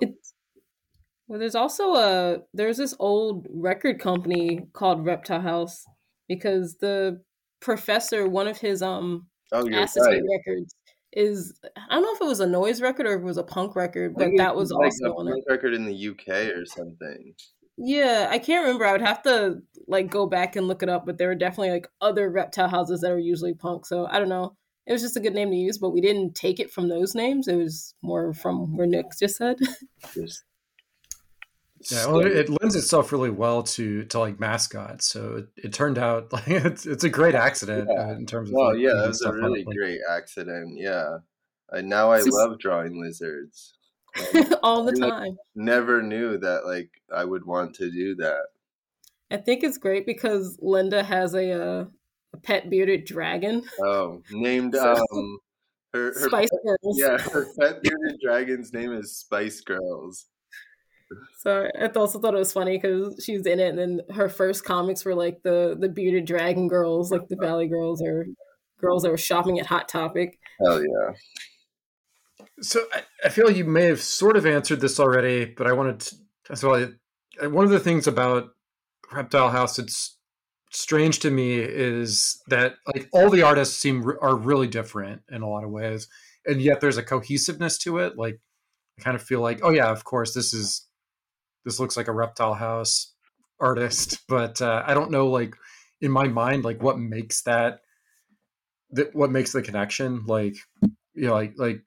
well, 1.27 1.39
there's 1.39 1.55
also 1.55 1.96
a 1.96 2.38
there's 2.53 2.77
this 2.77 2.93
old 3.00 3.48
record 3.50 4.00
company 4.00 4.67
called 4.74 5.05
Reptile 5.05 5.41
House 5.41 5.86
because 6.27 6.75
the 6.75 7.22
professor, 7.62 8.27
one 8.27 8.48
of 8.48 8.60
his 8.60 8.84
um 8.84 9.27
oh, 9.53 9.67
right. 9.67 9.89
records 9.98 10.75
is 11.15 11.53
I 11.89 11.96
don't 11.96 12.03
know 12.03 12.13
if 12.13 12.22
it 12.22 12.27
was 12.27 12.39
a 12.39 12.48
noise 12.48 12.82
record 12.82 13.05
or 13.05 13.13
if 13.13 13.22
it 13.22 13.25
was 13.25 13.38
a 13.38 13.43
punk 13.43 13.75
record, 13.75 14.15
but 14.15 14.29
that 14.38 14.55
was 14.55 14.72
like 14.72 14.86
also 14.86 15.13
a 15.13 15.25
punk 15.25 15.46
record 15.48 15.74
in 15.74 15.86
the 15.86 16.10
UK 16.10 16.55
or 16.55 16.65
something. 16.65 17.34
Yeah, 17.77 18.27
I 18.29 18.39
can't 18.39 18.63
remember. 18.63 18.86
I 18.86 18.91
would 18.91 19.01
have 19.01 19.24
to 19.24 19.62
like 19.88 20.10
go 20.10 20.27
back 20.27 20.55
and 20.55 20.67
look 20.67 20.84
it 20.84 20.89
up, 20.89 21.05
but 21.05 21.17
there 21.17 21.29
were 21.29 21.36
definitely 21.36 21.72
like 21.72 21.88
other 22.01 22.29
reptile 22.29 22.67
houses 22.67 23.01
that 23.01 23.12
are 23.12 23.20
usually 23.20 23.53
punk. 23.53 23.86
So 23.86 24.08
I 24.08 24.20
don't 24.20 24.29
know. 24.29 24.55
It 24.86 24.91
was 24.91 25.01
just 25.01 25.17
a 25.17 25.22
good 25.22 25.34
name 25.34 25.50
to 25.50 25.55
use, 25.55 25.77
but 25.77 25.91
we 25.91 26.01
didn't 26.01 26.36
take 26.36 26.60
it 26.60 26.72
from 26.72 26.89
those 26.89 27.15
names. 27.15 27.48
It 27.48 27.55
was 27.55 27.96
more 28.01 28.34
from 28.34 28.75
where 28.75 28.86
Nick 28.86 29.05
just 29.17 29.38
said. 29.38 29.58
Yeah, 31.91 32.07
well, 32.07 32.25
it 32.25 32.49
lends 32.49 32.75
itself 32.75 33.11
really 33.11 33.29
well 33.29 33.63
to 33.63 34.03
to 34.05 34.19
like 34.19 34.39
mascots. 34.39 35.07
So 35.07 35.35
it, 35.37 35.65
it 35.65 35.73
turned 35.73 35.97
out 35.97 36.31
like 36.33 36.47
it's 36.47 36.85
it's 36.85 37.03
a 37.03 37.09
great 37.09 37.35
accident 37.35 37.89
yeah. 37.91 38.11
in 38.11 38.25
terms 38.25 38.49
of. 38.49 38.55
Well, 38.55 38.73
like, 38.73 38.79
yeah, 38.79 38.93
that 38.93 39.07
was 39.07 39.21
a 39.21 39.33
really 39.33 39.63
great 39.63 39.99
accident. 40.09 40.77
Yeah, 40.77 41.19
and 41.69 41.89
now 41.89 42.11
I 42.11 42.21
love 42.25 42.59
drawing 42.59 43.01
lizards. 43.01 43.73
all 44.63 44.83
the 44.83 44.93
time. 44.93 45.37
Never 45.55 46.01
knew 46.01 46.37
that 46.37 46.65
like 46.65 46.89
I 47.13 47.25
would 47.25 47.45
want 47.45 47.75
to 47.75 47.89
do 47.89 48.15
that. 48.15 48.43
I 49.31 49.37
think 49.37 49.63
it's 49.63 49.77
great 49.77 50.05
because 50.05 50.59
Linda 50.61 51.03
has 51.03 51.33
a, 51.33 51.51
uh, 51.51 51.85
a 52.33 52.37
pet 52.37 52.69
bearded 52.69 53.05
dragon. 53.05 53.63
Oh, 53.79 54.21
named 54.31 54.75
so, 54.75 54.95
um 55.11 55.39
her, 55.93 56.13
her 56.13 56.27
Spice 56.27 56.49
pet, 56.49 56.77
Girls. 56.81 56.99
Yeah, 56.99 57.17
her 57.17 57.47
pet 57.59 57.81
bearded 57.81 58.19
dragon's 58.23 58.73
name 58.73 58.91
is 58.91 59.17
Spice 59.17 59.61
Girls. 59.61 60.25
So 61.38 61.67
I 61.79 61.88
also 61.88 62.20
thought 62.20 62.34
it 62.34 62.39
was 62.39 62.53
funny 62.53 62.77
because 62.77 63.22
she's 63.24 63.46
in 63.46 63.60
it, 63.60 63.70
and 63.70 63.77
then 63.77 64.01
her 64.15 64.29
first 64.29 64.63
comics 64.63 65.05
were 65.05 65.15
like 65.15 65.41
the 65.43 65.75
the 65.79 65.89
bearded 65.89 66.25
dragon 66.25 66.67
girls, 66.67 67.12
like 67.12 67.27
the 67.27 67.36
Valley 67.36 67.67
Girls, 67.67 68.01
or 68.01 68.25
girls 68.79 69.03
that 69.03 69.12
were 69.12 69.17
shopping 69.17 69.60
at 69.60 69.65
Hot 69.65 69.88
Topic. 69.88 70.39
Hell 70.60 70.82
yeah! 70.82 71.13
So 72.62 72.82
I, 72.93 73.01
I, 73.25 73.29
feel 73.29 73.48
like 73.48 73.55
you 73.55 73.65
may 73.65 73.86
have 73.86 74.01
sort 74.01 74.38
of 74.38 74.46
answered 74.46 74.79
this 74.79 75.00
already, 75.00 75.46
but 75.46 75.67
I 75.67 75.74
wanted 75.74 76.00
to. 76.00 76.55
So 76.55 76.75
I, 77.41 77.48
one 77.48 77.65
of 77.65 77.72
the 77.72 77.79
things 77.79 78.08
about 78.08 78.50
Reptile 79.12 79.50
House 79.50 79.77
that's 79.77 80.17
strange 80.72 81.20
to 81.20 81.32
me 81.32 81.60
is 81.60 82.41
that 82.48 82.75
like 82.88 83.08
all 83.13 83.29
the 83.29 83.43
artists 83.43 83.77
seem 83.77 84.03
are 84.22 84.36
really 84.36 84.67
different 84.67 85.22
in 85.32 85.41
a 85.41 85.50
lot 85.50 85.63
of 85.63 85.72
ways, 85.72 86.08
and 86.46 86.62
yet 86.62 86.82
there's 86.82 86.98
a 86.98 87.03
cohesiveness 87.03 87.77
to 87.79 88.00
it. 88.00 88.17
Like 88.17 88.39
I 89.00 89.03
kind 89.03 89.15
of 89.15 89.24
feel 89.24 89.41
like, 89.41 89.60
oh 89.63 89.72
yeah, 89.72 89.89
of 89.89 90.03
course 90.03 90.34
this 90.34 90.53
is 90.53 90.88
this 91.65 91.79
looks 91.79 91.98
like 91.98 92.08
a 92.08 92.13
Reptile 92.13 92.53
House 92.53 93.13
artist, 93.60 94.20
but 94.27 94.62
uh, 94.62 94.84
I 94.86 94.93
don't 94.93 95.12
know 95.12 95.27
like 95.27 95.55
in 96.01 96.12
my 96.12 96.27
mind 96.27 96.65
like 96.65 96.84
what 96.84 97.00
makes 97.00 97.43
that 97.43 97.79
that 98.91 99.15
what 99.15 99.32
makes 99.32 99.53
the 99.53 99.62
connection 99.62 100.25
like 100.25 100.55
you 101.13 101.27
know 101.27 101.34
like 101.34 101.53
like 101.58 101.82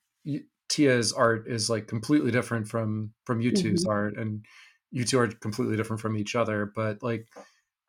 Tia's 0.69 1.13
art 1.13 1.47
is 1.47 1.71
like 1.71 1.87
completely 1.87 2.31
different 2.31 2.69
from 2.69 3.13
from 3.25 3.41
you 3.41 3.53
two's 3.53 3.83
mm-hmm. 3.83 3.91
art, 3.91 4.17
and 4.17 4.45
you 4.91 5.05
two 5.05 5.19
are 5.19 5.29
completely 5.29 5.77
different 5.77 6.01
from 6.01 6.17
each 6.17 6.35
other. 6.35 6.71
But 6.75 7.03
like 7.03 7.27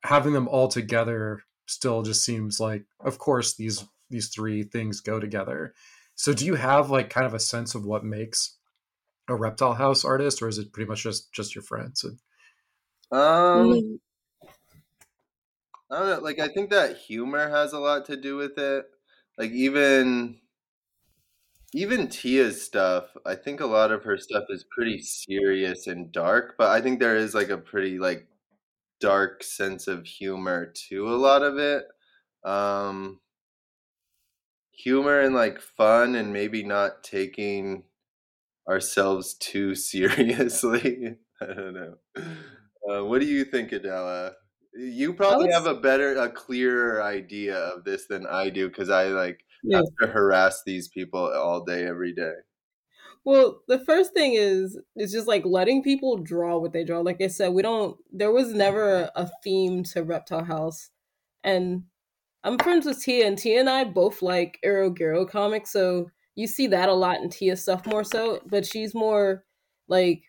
having 0.03 0.33
them 0.33 0.47
all 0.47 0.67
together 0.67 1.41
still 1.65 2.03
just 2.03 2.23
seems 2.23 2.59
like, 2.59 2.85
of 2.99 3.17
course, 3.17 3.55
these 3.55 3.85
these 4.09 4.29
three 4.29 4.63
things 4.63 5.01
go 5.01 5.19
together. 5.19 5.73
So, 6.15 6.33
do 6.33 6.45
you 6.45 6.55
have 6.55 6.89
like 6.89 7.09
kind 7.09 7.25
of 7.25 7.33
a 7.33 7.39
sense 7.39 7.75
of 7.75 7.85
what 7.85 8.03
makes 8.03 8.56
a 9.27 9.35
reptile 9.35 9.73
house 9.73 10.05
artist, 10.05 10.41
or 10.41 10.47
is 10.47 10.57
it 10.57 10.73
pretty 10.73 10.87
much 10.87 11.03
just 11.03 11.31
just 11.33 11.55
your 11.55 11.63
friends? 11.63 12.03
Um, 13.11 13.19
mm-hmm. 13.19 13.95
I 15.89 15.99
don't 15.99 16.09
know. 16.09 16.19
Like, 16.19 16.39
I 16.39 16.49
think 16.49 16.69
that 16.69 16.97
humor 16.97 17.49
has 17.49 17.73
a 17.73 17.79
lot 17.79 18.05
to 18.05 18.17
do 18.17 18.35
with 18.35 18.57
it. 18.57 18.85
Like, 19.37 19.51
even 19.51 20.39
even 21.73 22.07
Tia's 22.07 22.61
stuff, 22.61 23.05
I 23.25 23.35
think 23.35 23.59
a 23.59 23.65
lot 23.65 23.91
of 23.91 24.03
her 24.03 24.17
stuff 24.17 24.45
is 24.49 24.63
pretty 24.63 24.99
serious 24.99 25.87
and 25.87 26.11
dark, 26.11 26.55
but 26.57 26.69
I 26.69 26.81
think 26.81 26.99
there 26.99 27.17
is 27.17 27.33
like 27.35 27.49
a 27.49 27.57
pretty 27.57 27.99
like 27.99 28.27
dark 28.99 29.43
sense 29.43 29.87
of 29.87 30.05
humor 30.05 30.73
to 30.89 31.09
a 31.09 31.17
lot 31.17 31.43
of 31.43 31.57
it. 31.57 31.85
Um 32.43 33.19
humor 34.71 35.19
and 35.19 35.35
like 35.35 35.59
fun 35.59 36.15
and 36.15 36.31
maybe 36.31 36.63
not 36.63 37.03
taking 37.03 37.83
ourselves 38.69 39.35
too 39.35 39.75
seriously. 39.75 41.15
I 41.41 41.45
don't 41.45 41.73
know. 41.73 41.95
Uh, 42.15 43.05
what 43.05 43.21
do 43.21 43.27
you 43.27 43.43
think, 43.43 43.71
Adela? 43.71 44.33
You 44.73 45.13
probably 45.13 45.51
have 45.51 45.65
a 45.65 45.75
better, 45.75 46.15
a 46.15 46.29
clearer 46.29 47.01
idea 47.01 47.55
of 47.55 47.83
this 47.83 48.05
than 48.07 48.27
I 48.27 48.49
do 48.49 48.69
because 48.69 48.89
I 48.89 49.05
like 49.07 49.39
yeah. 49.63 49.77
have 49.77 49.85
to 50.01 50.07
harass 50.07 50.61
these 50.65 50.87
people 50.87 51.31
all 51.33 51.63
day, 51.63 51.85
every 51.85 52.13
day? 52.13 52.33
Well, 53.25 53.61
the 53.67 53.79
first 53.79 54.13
thing 54.13 54.35
is 54.35 54.79
it's 54.95 55.11
just 55.11 55.27
like 55.27 55.45
letting 55.45 55.83
people 55.83 56.17
draw 56.17 56.57
what 56.57 56.71
they 56.71 56.83
draw. 56.83 57.01
Like 57.01 57.21
I 57.21 57.27
said, 57.27 57.53
we 57.53 57.61
don't. 57.61 57.97
There 58.11 58.31
was 58.31 58.53
never 58.53 59.09
a 59.15 59.29
theme 59.43 59.83
to 59.85 60.03
Reptile 60.03 60.45
House, 60.45 60.91
and 61.43 61.83
I'm 62.43 62.57
friends 62.57 62.85
with 62.85 63.01
Tia, 63.01 63.27
and 63.27 63.37
Tia 63.37 63.59
and 63.59 63.69
I 63.69 63.83
both 63.83 64.21
like 64.21 64.59
Eroguro 64.63 65.29
comics, 65.29 65.71
so 65.71 66.09
you 66.37 66.47
see 66.47 66.67
that 66.67 66.87
a 66.87 66.93
lot 66.93 67.21
in 67.21 67.29
Tia's 67.29 67.61
stuff 67.61 67.85
more 67.85 68.05
so. 68.05 68.39
But 68.45 68.65
she's 68.65 68.95
more 68.95 69.43
like 69.89 70.23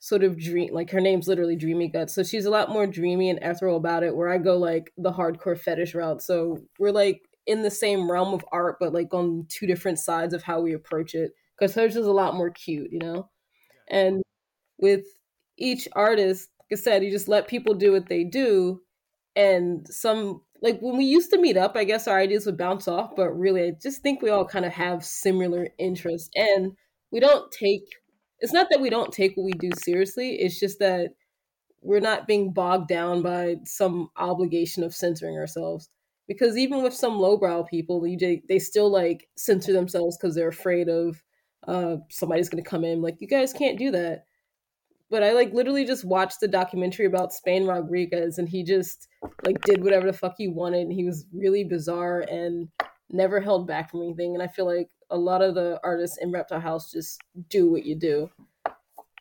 sort 0.00 0.24
of 0.24 0.38
dream 0.38 0.72
like 0.72 0.90
her 0.90 1.00
name's 1.00 1.26
literally 1.26 1.56
dreamy 1.56 1.88
guts 1.88 2.14
so 2.14 2.22
she's 2.22 2.44
a 2.44 2.50
lot 2.50 2.70
more 2.70 2.86
dreamy 2.86 3.30
and 3.30 3.38
ethereal 3.42 3.76
about 3.76 4.02
it 4.02 4.14
where 4.14 4.28
i 4.28 4.36
go 4.36 4.56
like 4.56 4.92
the 4.98 5.10
hardcore 5.10 5.58
fetish 5.58 5.94
route 5.94 6.22
so 6.22 6.58
we're 6.78 6.92
like 6.92 7.22
in 7.46 7.62
the 7.62 7.70
same 7.70 8.10
realm 8.10 8.34
of 8.34 8.44
art, 8.52 8.76
but 8.80 8.92
like 8.92 9.14
on 9.14 9.46
two 9.48 9.66
different 9.66 9.98
sides 9.98 10.34
of 10.34 10.42
how 10.42 10.60
we 10.60 10.72
approach 10.74 11.14
it. 11.14 11.32
Because 11.56 11.74
hers 11.74 11.96
is 11.96 12.06
a 12.06 12.12
lot 12.12 12.34
more 12.34 12.50
cute, 12.50 12.92
you 12.92 12.98
know? 12.98 13.30
And 13.88 14.22
with 14.78 15.06
each 15.56 15.88
artist, 15.92 16.50
like 16.60 16.78
I 16.78 16.82
said, 16.82 17.04
you 17.04 17.10
just 17.10 17.28
let 17.28 17.48
people 17.48 17.74
do 17.74 17.92
what 17.92 18.08
they 18.08 18.24
do. 18.24 18.82
And 19.36 19.86
some, 19.88 20.42
like 20.66 20.80
when 20.80 20.96
we 20.96 21.04
used 21.04 21.30
to 21.30 21.40
meet 21.40 21.56
up, 21.56 21.76
I 21.76 21.84
guess 21.84 22.08
our 22.08 22.18
ideas 22.18 22.44
would 22.44 22.58
bounce 22.58 22.88
off, 22.88 23.14
but 23.14 23.30
really, 23.30 23.68
I 23.68 23.72
just 23.80 24.02
think 24.02 24.20
we 24.20 24.30
all 24.30 24.44
kind 24.44 24.64
of 24.64 24.72
have 24.72 25.04
similar 25.04 25.68
interests. 25.78 26.28
And 26.34 26.72
we 27.12 27.20
don't 27.20 27.50
take, 27.52 27.84
it's 28.40 28.52
not 28.52 28.66
that 28.70 28.80
we 28.80 28.90
don't 28.90 29.12
take 29.12 29.36
what 29.36 29.44
we 29.44 29.52
do 29.52 29.70
seriously, 29.84 30.36
it's 30.40 30.58
just 30.58 30.80
that 30.80 31.10
we're 31.82 32.00
not 32.00 32.26
being 32.26 32.52
bogged 32.52 32.88
down 32.88 33.22
by 33.22 33.56
some 33.64 34.08
obligation 34.16 34.82
of 34.82 34.92
censoring 34.92 35.36
ourselves 35.36 35.88
because 36.26 36.56
even 36.56 36.82
with 36.82 36.94
some 36.94 37.20
lowbrow 37.20 37.62
people, 37.62 38.00
they 38.00 38.42
they 38.48 38.58
still 38.58 38.90
like 38.90 39.28
censor 39.36 39.72
themselves 39.72 40.18
because 40.18 40.34
they're 40.34 40.48
afraid 40.48 40.88
of 40.88 41.22
uh, 41.68 41.98
somebody's 42.10 42.48
going 42.48 42.62
to 42.62 42.68
come 42.68 42.84
in 42.84 43.02
like 43.02 43.20
you 43.20 43.28
guys 43.28 43.52
can't 43.52 43.78
do 43.78 43.92
that. 43.92 44.24
But 45.08 45.22
I 45.22 45.32
like 45.32 45.52
literally 45.52 45.84
just 45.84 46.04
watched 46.04 46.40
the 46.40 46.48
documentary 46.48 47.06
about 47.06 47.32
Spain 47.32 47.66
Rodriguez, 47.66 48.38
and 48.38 48.48
he 48.48 48.64
just 48.64 49.06
like 49.44 49.60
did 49.62 49.84
whatever 49.84 50.06
the 50.06 50.12
fuck 50.12 50.34
he 50.36 50.48
wanted. 50.48 50.82
And 50.82 50.92
he 50.92 51.04
was 51.04 51.26
really 51.32 51.64
bizarre 51.64 52.20
and 52.20 52.68
never 53.10 53.40
held 53.40 53.66
back 53.66 53.90
from 53.90 54.02
anything. 54.02 54.34
And 54.34 54.42
I 54.42 54.48
feel 54.48 54.66
like 54.66 54.90
a 55.10 55.16
lot 55.16 55.42
of 55.42 55.54
the 55.54 55.78
artists 55.84 56.18
in 56.20 56.32
Reptile 56.32 56.60
House 56.60 56.90
just 56.90 57.20
do 57.48 57.70
what 57.70 57.84
you 57.84 57.94
do 57.94 58.30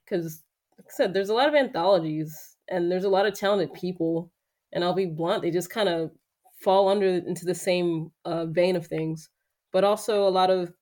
because, 0.03 0.41
like 0.77 0.87
I 0.87 0.93
said, 0.93 1.13
there's 1.13 1.29
a 1.29 1.33
lot 1.33 1.47
of 1.47 1.55
anthologies 1.55 2.57
and 2.67 2.91
there's 2.91 3.03
a 3.03 3.09
lot 3.09 3.25
of 3.25 3.33
talented 3.33 3.73
people. 3.73 4.31
And 4.73 4.83
I'll 4.83 4.93
be 4.93 5.05
blunt, 5.05 5.43
they 5.43 5.51
just 5.51 5.69
kind 5.69 5.87
of 5.87 6.11
fall 6.61 6.89
under 6.89 7.07
into 7.07 7.45
the 7.45 7.55
same 7.55 8.11
uh, 8.25 8.45
vein 8.45 8.75
of 8.75 8.87
things, 8.87 9.29
but 9.71 9.83
also 9.83 10.27
a 10.27 10.29
lot 10.29 10.49
of 10.49 10.73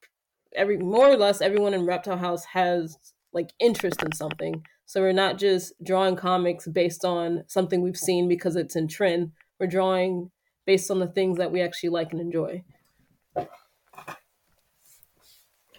every 0.56 0.78
more 0.78 1.10
or 1.10 1.18
less 1.18 1.42
everyone 1.42 1.74
in 1.74 1.86
Reptile 1.86 2.18
House 2.18 2.46
has 2.46 2.98
like 3.34 3.52
interest 3.60 4.02
in 4.04 4.12
something. 4.14 4.64
So 4.86 5.02
we're 5.02 5.12
not 5.12 5.40
just 5.40 5.74
drawing 5.84 6.16
comics 6.16 6.68
based 6.68 7.04
on 7.06 7.44
something 7.48 7.82
we've 7.82 7.98
seen 7.98 8.28
because 8.28 8.56
it's 8.56 8.76
in 8.76 8.88
trend. 8.88 9.32
We're 9.60 9.68
drawing 9.68 10.32
based 10.66 10.92
on 10.92 11.00
the 11.00 11.08
things 11.08 11.38
that 11.38 11.52
we 11.52 11.62
actually 11.62 11.90
like 11.90 12.12
and 12.12 12.22
enjoy. 12.22 12.64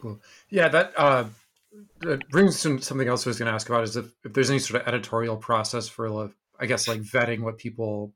Cool. 0.01 0.21
Yeah, 0.51 0.69
that 0.69 0.93
uh, 0.97 1.25
that 2.01 2.29
brings 2.29 2.61
to 2.63 2.81
something 2.81 3.09
else 3.09 3.27
I 3.27 3.31
was 3.31 3.39
going 3.39 3.49
to 3.49 3.55
ask 3.55 3.69
about 3.69 3.85
is 3.85 3.97
if, 3.97 4.07
if 4.25 4.33
there's 4.33 4.51
any 4.51 4.59
sort 4.59 4.83
of 4.83 4.89
editorial 4.89 5.37
process 5.37 5.89
for, 5.89 6.31
I 6.61 6.67
guess, 6.67 6.87
like 6.87 7.01
vetting 7.01 7.41
what 7.41 7.57
people 7.59 8.13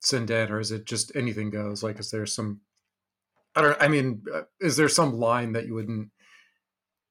send 0.00 0.30
in, 0.30 0.50
or 0.50 0.60
is 0.60 0.72
it 0.72 0.84
just 0.84 1.14
anything 1.14 1.50
goes? 1.50 1.82
Like, 1.82 2.00
is 2.00 2.10
there 2.10 2.26
some? 2.26 2.60
I 3.54 3.62
don't. 3.62 3.80
I 3.80 3.88
mean, 3.88 4.22
uh, 4.32 4.42
is 4.60 4.76
there 4.76 4.88
some 4.88 5.12
line 5.14 5.52
that 5.52 5.66
you 5.66 5.74
wouldn't 5.74 6.10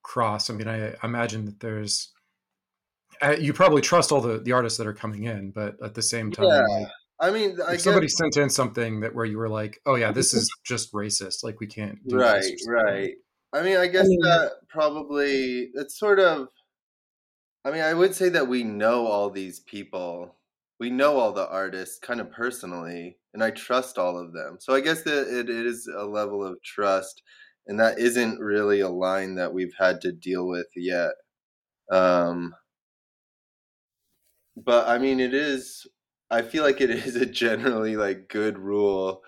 cross? 0.08 0.50
I 0.50 0.54
mean, 0.54 0.68
I, 0.68 0.90
I 0.92 1.06
imagine 1.06 1.46
that 1.46 1.60
there's 1.60 2.12
uh, 3.22 3.36
you 3.40 3.52
probably 3.54 3.82
trust 3.82 4.12
all 4.12 4.22
the 4.22 4.40
the 4.40 4.54
artists 4.54 4.78
that 4.78 4.88
are 4.88 4.94
coming 4.94 5.26
in, 5.26 5.52
but 5.52 5.76
at 5.84 5.94
the 5.94 6.02
same 6.02 6.32
time, 6.32 6.46
Yeah. 6.48 6.62
like, 6.80 6.88
I 7.20 7.32
mean, 7.32 7.58
I 7.68 7.74
if 7.74 7.82
somebody 7.82 8.06
guess, 8.08 8.18
sent 8.18 8.38
in 8.38 8.50
something 8.50 9.00
that 9.02 9.14
where 9.14 9.26
you 9.26 9.38
were 9.38 9.50
like, 9.50 9.80
oh 9.86 9.96
yeah, 9.96 10.12
this 10.12 10.34
is 10.34 10.48
just 10.66 10.94
racist, 10.94 11.44
like 11.44 11.60
we 11.60 11.68
can't 11.68 11.98
do 12.08 12.16
right, 12.18 12.42
this 12.42 12.68
right. 12.68 13.14
I 13.54 13.62
mean, 13.64 13.78
I 13.78 13.88
guess 13.88 14.08
mean- 14.08 14.22
that 14.22 14.52
probably 14.70 15.70
it's 15.74 15.98
sort 16.00 16.20
of. 16.20 16.48
I 17.66 17.72
mean, 17.72 17.82
I 17.82 17.94
would 17.94 18.16
say 18.16 18.30
that 18.30 18.48
we 18.48 18.64
know 18.64 19.08
all 19.08 19.30
these 19.30 19.60
people. 19.62 20.36
We 20.80 20.90
know 20.92 21.18
all 21.18 21.34
the 21.34 21.50
artists 21.50 21.98
kind 22.00 22.22
of 22.22 22.32
personally, 22.32 23.18
and 23.34 23.44
I 23.44 23.50
trust 23.50 23.98
all 23.98 24.18
of 24.18 24.32
them. 24.32 24.58
So 24.60 24.74
I 24.76 24.80
guess 24.80 25.02
that 25.02 25.28
it, 25.28 25.50
it 25.50 25.66
is 25.66 25.88
a 25.88 26.06
level 26.06 26.46
of 26.46 26.62
trust, 26.62 27.24
and 27.68 27.80
that 27.80 28.00
isn't 28.00 28.40
really 28.40 28.80
a 28.82 28.90
line 28.90 29.36
that 29.36 29.54
we've 29.54 29.76
had 29.80 30.02
to 30.02 30.12
deal 30.12 30.48
with 30.48 30.68
yet. 30.76 31.12
Um, 31.92 32.56
but 34.56 34.88
I 34.88 34.98
mean, 34.98 35.20
it 35.20 35.34
is. 35.34 35.88
I 36.30 36.42
feel 36.42 36.64
like 36.64 36.82
it 36.82 36.90
is 37.08 37.16
a 37.16 37.26
generally 37.26 37.96
like 37.96 38.28
good 38.30 38.58
rule 38.58 39.24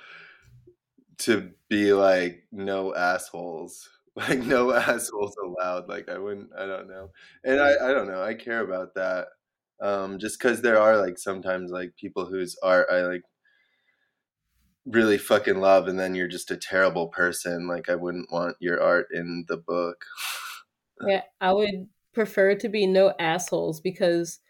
to 1.20 1.52
be 1.70 1.94
like 1.94 2.44
no 2.52 2.96
assholes, 2.96 3.90
like 4.16 4.40
no 4.40 4.72
assholes 4.74 5.36
allowed. 5.44 5.88
Like 5.90 6.10
I 6.10 6.18
wouldn't. 6.18 6.52
I 6.58 6.66
don't 6.66 6.88
know, 6.88 7.12
and 7.44 7.60
I 7.60 7.90
I 7.90 7.94
don't 7.94 8.08
know. 8.08 8.22
I 8.22 8.34
care 8.34 8.62
about 8.62 8.96
that. 8.96 9.28
Um, 9.82 10.20
just 10.20 10.40
because 10.40 10.62
there 10.62 10.80
are 10.80 10.98
like 10.98 11.18
sometimes 11.18 11.72
like 11.72 11.96
people 11.96 12.26
whose 12.26 12.58
art 12.64 12.88
I 12.92 13.02
like 13.04 13.24
really 14.90 15.18
fucking 15.18 15.60
love, 15.60 15.88
and 15.88 16.00
then 16.00 16.16
you're 16.16 16.28
just 16.28 16.52
a 16.52 16.58
terrible 16.58 17.08
person. 17.08 17.68
Like 17.68 17.90
I 17.90 17.96
wouldn't 17.96 18.32
want 18.32 18.58
your 18.60 18.82
art 18.82 19.08
in 19.14 19.46
the 19.48 19.58
book. 19.58 20.06
Yeah, 21.08 21.22
I 21.40 21.54
would 21.54 21.88
prefer 22.14 22.56
to 22.56 22.68
be 22.68 22.86
no 22.86 23.14
assholes 23.20 23.80
because 23.80 24.42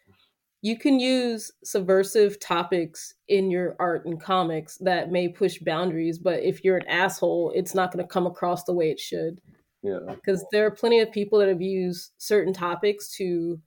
you 0.61 0.77
can 0.77 0.99
use 0.99 1.51
subversive 1.63 2.39
topics 2.39 3.13
in 3.27 3.49
your 3.49 3.75
art 3.79 4.05
and 4.05 4.21
comics 4.21 4.77
that 4.77 5.11
may 5.11 5.29
push 5.29 5.59
boundaries, 5.59 6.19
but 6.19 6.41
if 6.43 6.63
you're 6.63 6.77
an 6.77 6.87
asshole, 6.87 7.53
it's 7.55 7.73
not 7.73 7.91
going 7.93 8.03
to 8.03 8.11
come 8.11 8.27
across 8.27 8.63
the 8.63 8.73
way 8.73 8.89
it 8.89 8.99
should. 8.99 9.39
Yeah. 9.83 9.99
Because 10.07 10.45
there 10.51 10.65
are 10.65 10.71
plenty 10.71 10.99
of 10.99 11.11
people 11.11 11.39
that 11.39 11.47
have 11.47 11.61
used 11.61 12.11
certain 12.17 12.53
topics 12.53 13.15
to 13.17 13.59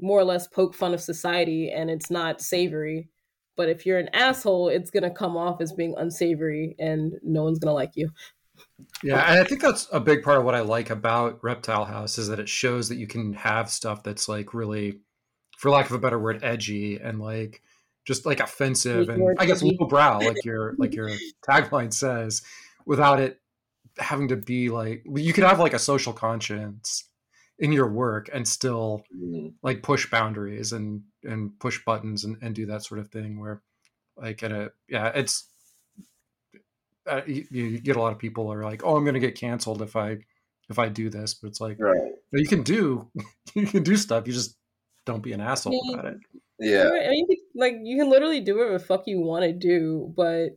more 0.00 0.18
or 0.18 0.24
less 0.24 0.48
poke 0.48 0.74
fun 0.74 0.92
of 0.92 1.00
society, 1.00 1.70
and 1.70 1.88
it's 1.88 2.10
not 2.10 2.40
savory. 2.40 3.08
But 3.60 3.68
if 3.68 3.84
you're 3.84 3.98
an 3.98 4.08
asshole, 4.14 4.70
it's 4.70 4.88
going 4.88 5.02
to 5.02 5.10
come 5.10 5.36
off 5.36 5.60
as 5.60 5.70
being 5.70 5.94
unsavory, 5.98 6.76
and 6.78 7.12
no 7.22 7.42
one's 7.42 7.58
going 7.58 7.68
to 7.68 7.74
like 7.74 7.90
you. 7.94 8.08
Yeah, 9.02 9.20
and 9.30 9.38
I 9.38 9.44
think 9.44 9.60
that's 9.60 9.86
a 9.92 10.00
big 10.00 10.22
part 10.22 10.38
of 10.38 10.46
what 10.46 10.54
I 10.54 10.60
like 10.60 10.88
about 10.88 11.44
Reptile 11.44 11.84
House 11.84 12.16
is 12.16 12.28
that 12.28 12.40
it 12.40 12.48
shows 12.48 12.88
that 12.88 12.96
you 12.96 13.06
can 13.06 13.34
have 13.34 13.68
stuff 13.68 14.02
that's 14.02 14.30
like 14.30 14.54
really, 14.54 15.00
for 15.58 15.70
lack 15.70 15.84
of 15.84 15.92
a 15.92 15.98
better 15.98 16.18
word, 16.18 16.42
edgy 16.42 16.96
and 16.96 17.20
like 17.20 17.60
just 18.06 18.24
like 18.24 18.40
offensive 18.40 19.10
and 19.10 19.36
I 19.38 19.44
guess 19.44 19.62
lowbrow, 19.62 20.20
like 20.20 20.42
your 20.42 20.74
like 20.78 20.94
your 20.94 21.10
tagline 21.46 21.92
says, 21.92 22.40
without 22.86 23.20
it 23.20 23.42
having 23.98 24.28
to 24.28 24.36
be 24.36 24.70
like 24.70 25.02
you 25.04 25.34
could 25.34 25.44
have 25.44 25.60
like 25.60 25.74
a 25.74 25.78
social 25.78 26.14
conscience 26.14 27.09
in 27.60 27.72
your 27.72 27.88
work 27.88 28.28
and 28.32 28.48
still 28.48 29.04
Mm. 29.16 29.52
like 29.62 29.82
push 29.82 30.10
boundaries 30.10 30.72
and 30.72 31.02
and 31.22 31.58
push 31.60 31.84
buttons 31.84 32.24
and, 32.24 32.36
and 32.42 32.54
do 32.54 32.66
that 32.66 32.82
sort 32.84 32.98
of 33.00 33.08
thing 33.10 33.38
where 33.38 33.62
like 34.16 34.42
at 34.42 34.50
a 34.52 34.72
yeah 34.88 35.08
it's 35.14 35.46
uh, 37.06 37.22
you, 37.26 37.46
you 37.50 37.78
get 37.80 37.96
a 37.96 38.00
lot 38.00 38.12
of 38.12 38.18
people 38.18 38.52
are 38.52 38.64
like 38.64 38.82
oh 38.84 38.96
i'm 38.96 39.04
gonna 39.04 39.18
get 39.18 39.34
canceled 39.34 39.82
if 39.82 39.96
i 39.96 40.16
if 40.68 40.78
i 40.78 40.88
do 40.88 41.08
this 41.10 41.34
but 41.34 41.48
it's 41.48 41.60
like 41.60 41.76
Right. 41.78 42.12
you 42.32 42.46
can 42.46 42.62
do 42.62 43.10
you 43.54 43.66
can 43.66 43.82
do 43.82 43.96
stuff 43.96 44.26
you 44.26 44.32
just 44.32 44.56
don't 45.06 45.22
be 45.22 45.32
an 45.32 45.40
asshole 45.40 45.78
Yeah. 45.84 45.94
about 45.94 46.06
it 46.12 46.18
Yeah. 46.58 46.90
I 46.92 47.08
mean, 47.08 47.26
you 47.28 47.36
can- 47.36 47.60
like 47.60 47.74
you 47.82 47.96
can 47.98 48.10
literally 48.10 48.40
do 48.40 48.56
whatever 48.56 48.78
the 48.78 48.84
fuck 48.84 49.06
you 49.06 49.20
want 49.20 49.44
to 49.44 49.52
do, 49.52 50.12
but 50.16 50.56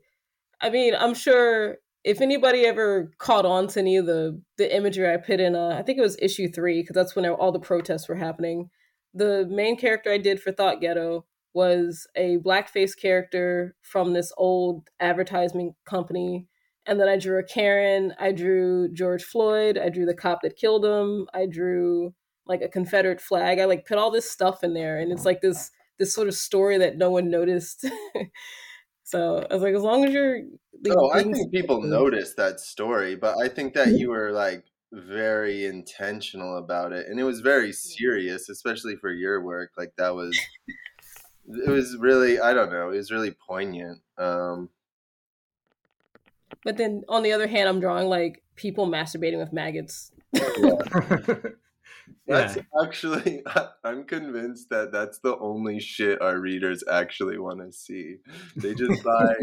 I 0.62 0.70
mean, 0.70 0.94
I'm 0.96 1.14
sure 1.14 1.78
if 2.04 2.20
anybody 2.20 2.66
ever 2.66 3.12
caught 3.18 3.46
on 3.46 3.68
to 3.68 3.80
any 3.80 3.98
of 3.98 4.06
the 4.06 4.42
the 4.58 4.76
imagery 4.76 5.12
I 5.12 5.18
put 5.18 5.40
in, 5.40 5.56
uh, 5.56 5.76
I 5.78 5.84
think 5.84 5.98
it 5.98 6.02
was 6.02 6.18
issue 6.22 6.50
three 6.50 6.82
because 6.82 6.96
that's 6.96 7.16
when 7.16 7.26
all 7.28 7.52
the 7.52 7.60
protests 7.60 8.10
were 8.10 8.16
happening. 8.16 8.70
The 9.14 9.48
main 9.50 9.78
character 9.78 10.12
I 10.12 10.18
did 10.18 10.42
for 10.42 10.52
Thought 10.52 10.82
Ghetto 10.82 11.26
was 11.54 12.08
a 12.16 12.38
blackface 12.40 12.98
character 13.00 13.76
from 13.82 14.14
this 14.14 14.34
old 14.38 14.90
advertisement 15.00 15.76
company, 15.86 16.48
and 16.86 17.00
then 17.00 17.08
I 17.08 17.18
drew 17.18 17.40
a 17.40 17.44
Karen. 17.44 18.14
I 18.20 18.32
drew 18.32 18.92
George 18.92 19.24
Floyd. 19.24 19.78
I 19.78 19.90
drew 19.90 20.06
the 20.06 20.16
cop 20.16 20.42
that 20.42 20.58
killed 20.58 20.86
him. 20.86 21.28
I 21.34 21.46
drew 21.46 22.14
like 22.46 22.62
a 22.62 22.68
Confederate 22.68 23.22
flag. 23.22 23.60
I 23.60 23.66
like 23.66 23.86
put 23.86 23.98
all 23.98 24.12
this 24.12 24.30
stuff 24.30 24.64
in 24.64 24.74
there, 24.74 24.98
and 25.00 25.12
it's 25.12 25.26
like 25.26 25.42
this 25.42 25.72
this 26.00 26.14
sort 26.14 26.28
of 26.28 26.34
story 26.34 26.78
that 26.80 26.98
no 26.98 27.12
one 27.12 27.30
noticed. 27.30 27.88
so 29.14 29.46
I 29.50 29.54
was 29.54 29.62
like, 29.62 29.76
as 29.76 29.84
long 29.84 30.06
as 30.06 30.12
you're, 30.12 30.40
like, 30.84 30.98
Oh, 30.98 31.12
I 31.12 31.22
being 31.22 31.36
think 31.36 31.52
people 31.52 31.82
noticed 31.84 32.36
that 32.38 32.60
story, 32.60 33.16
but 33.16 33.38
I 33.40 33.48
think 33.48 33.76
that 33.76 33.90
you 33.90 34.10
were 34.10 34.32
like 34.32 34.66
very 34.92 35.66
intentional 35.66 36.58
about 36.58 36.94
it, 36.94 37.08
and 37.08 37.20
it 37.20 37.24
was 37.24 37.40
very 37.42 37.72
serious, 37.72 38.50
especially 38.50 38.96
for 38.96 39.12
your 39.12 39.44
work. 39.44 39.72
Like 39.78 39.94
that 39.98 40.16
was, 40.16 40.36
it 41.48 41.70
was 41.70 41.96
really, 42.00 42.40
I 42.40 42.54
don't 42.54 42.72
know, 42.72 42.90
it 42.90 42.98
was 42.98 43.12
really 43.12 43.36
poignant. 43.48 44.02
Um, 44.18 44.70
But 46.64 46.78
then 46.78 47.04
on 47.08 47.22
the 47.24 47.34
other 47.34 47.48
hand, 47.48 47.70
I'm 47.70 47.80
drawing 47.80 48.08
like 48.08 48.42
people 48.56 48.88
masturbating 48.88 49.38
with 49.38 49.54
maggots. 49.54 50.12
that's 52.28 52.56
yeah 52.56 52.62
actually, 52.84 53.44
I'm 53.84 54.06
convinced 54.06 54.70
that 54.70 54.92
that's 54.92 55.20
the 55.20 55.38
only 55.38 55.80
shit 55.80 56.22
our 56.22 56.40
readers 56.40 56.84
actually 56.90 57.38
want 57.38 57.60
to 57.60 57.72
see. 57.72 58.18
They 58.62 58.74
just 58.74 59.02
buy, 59.04 59.34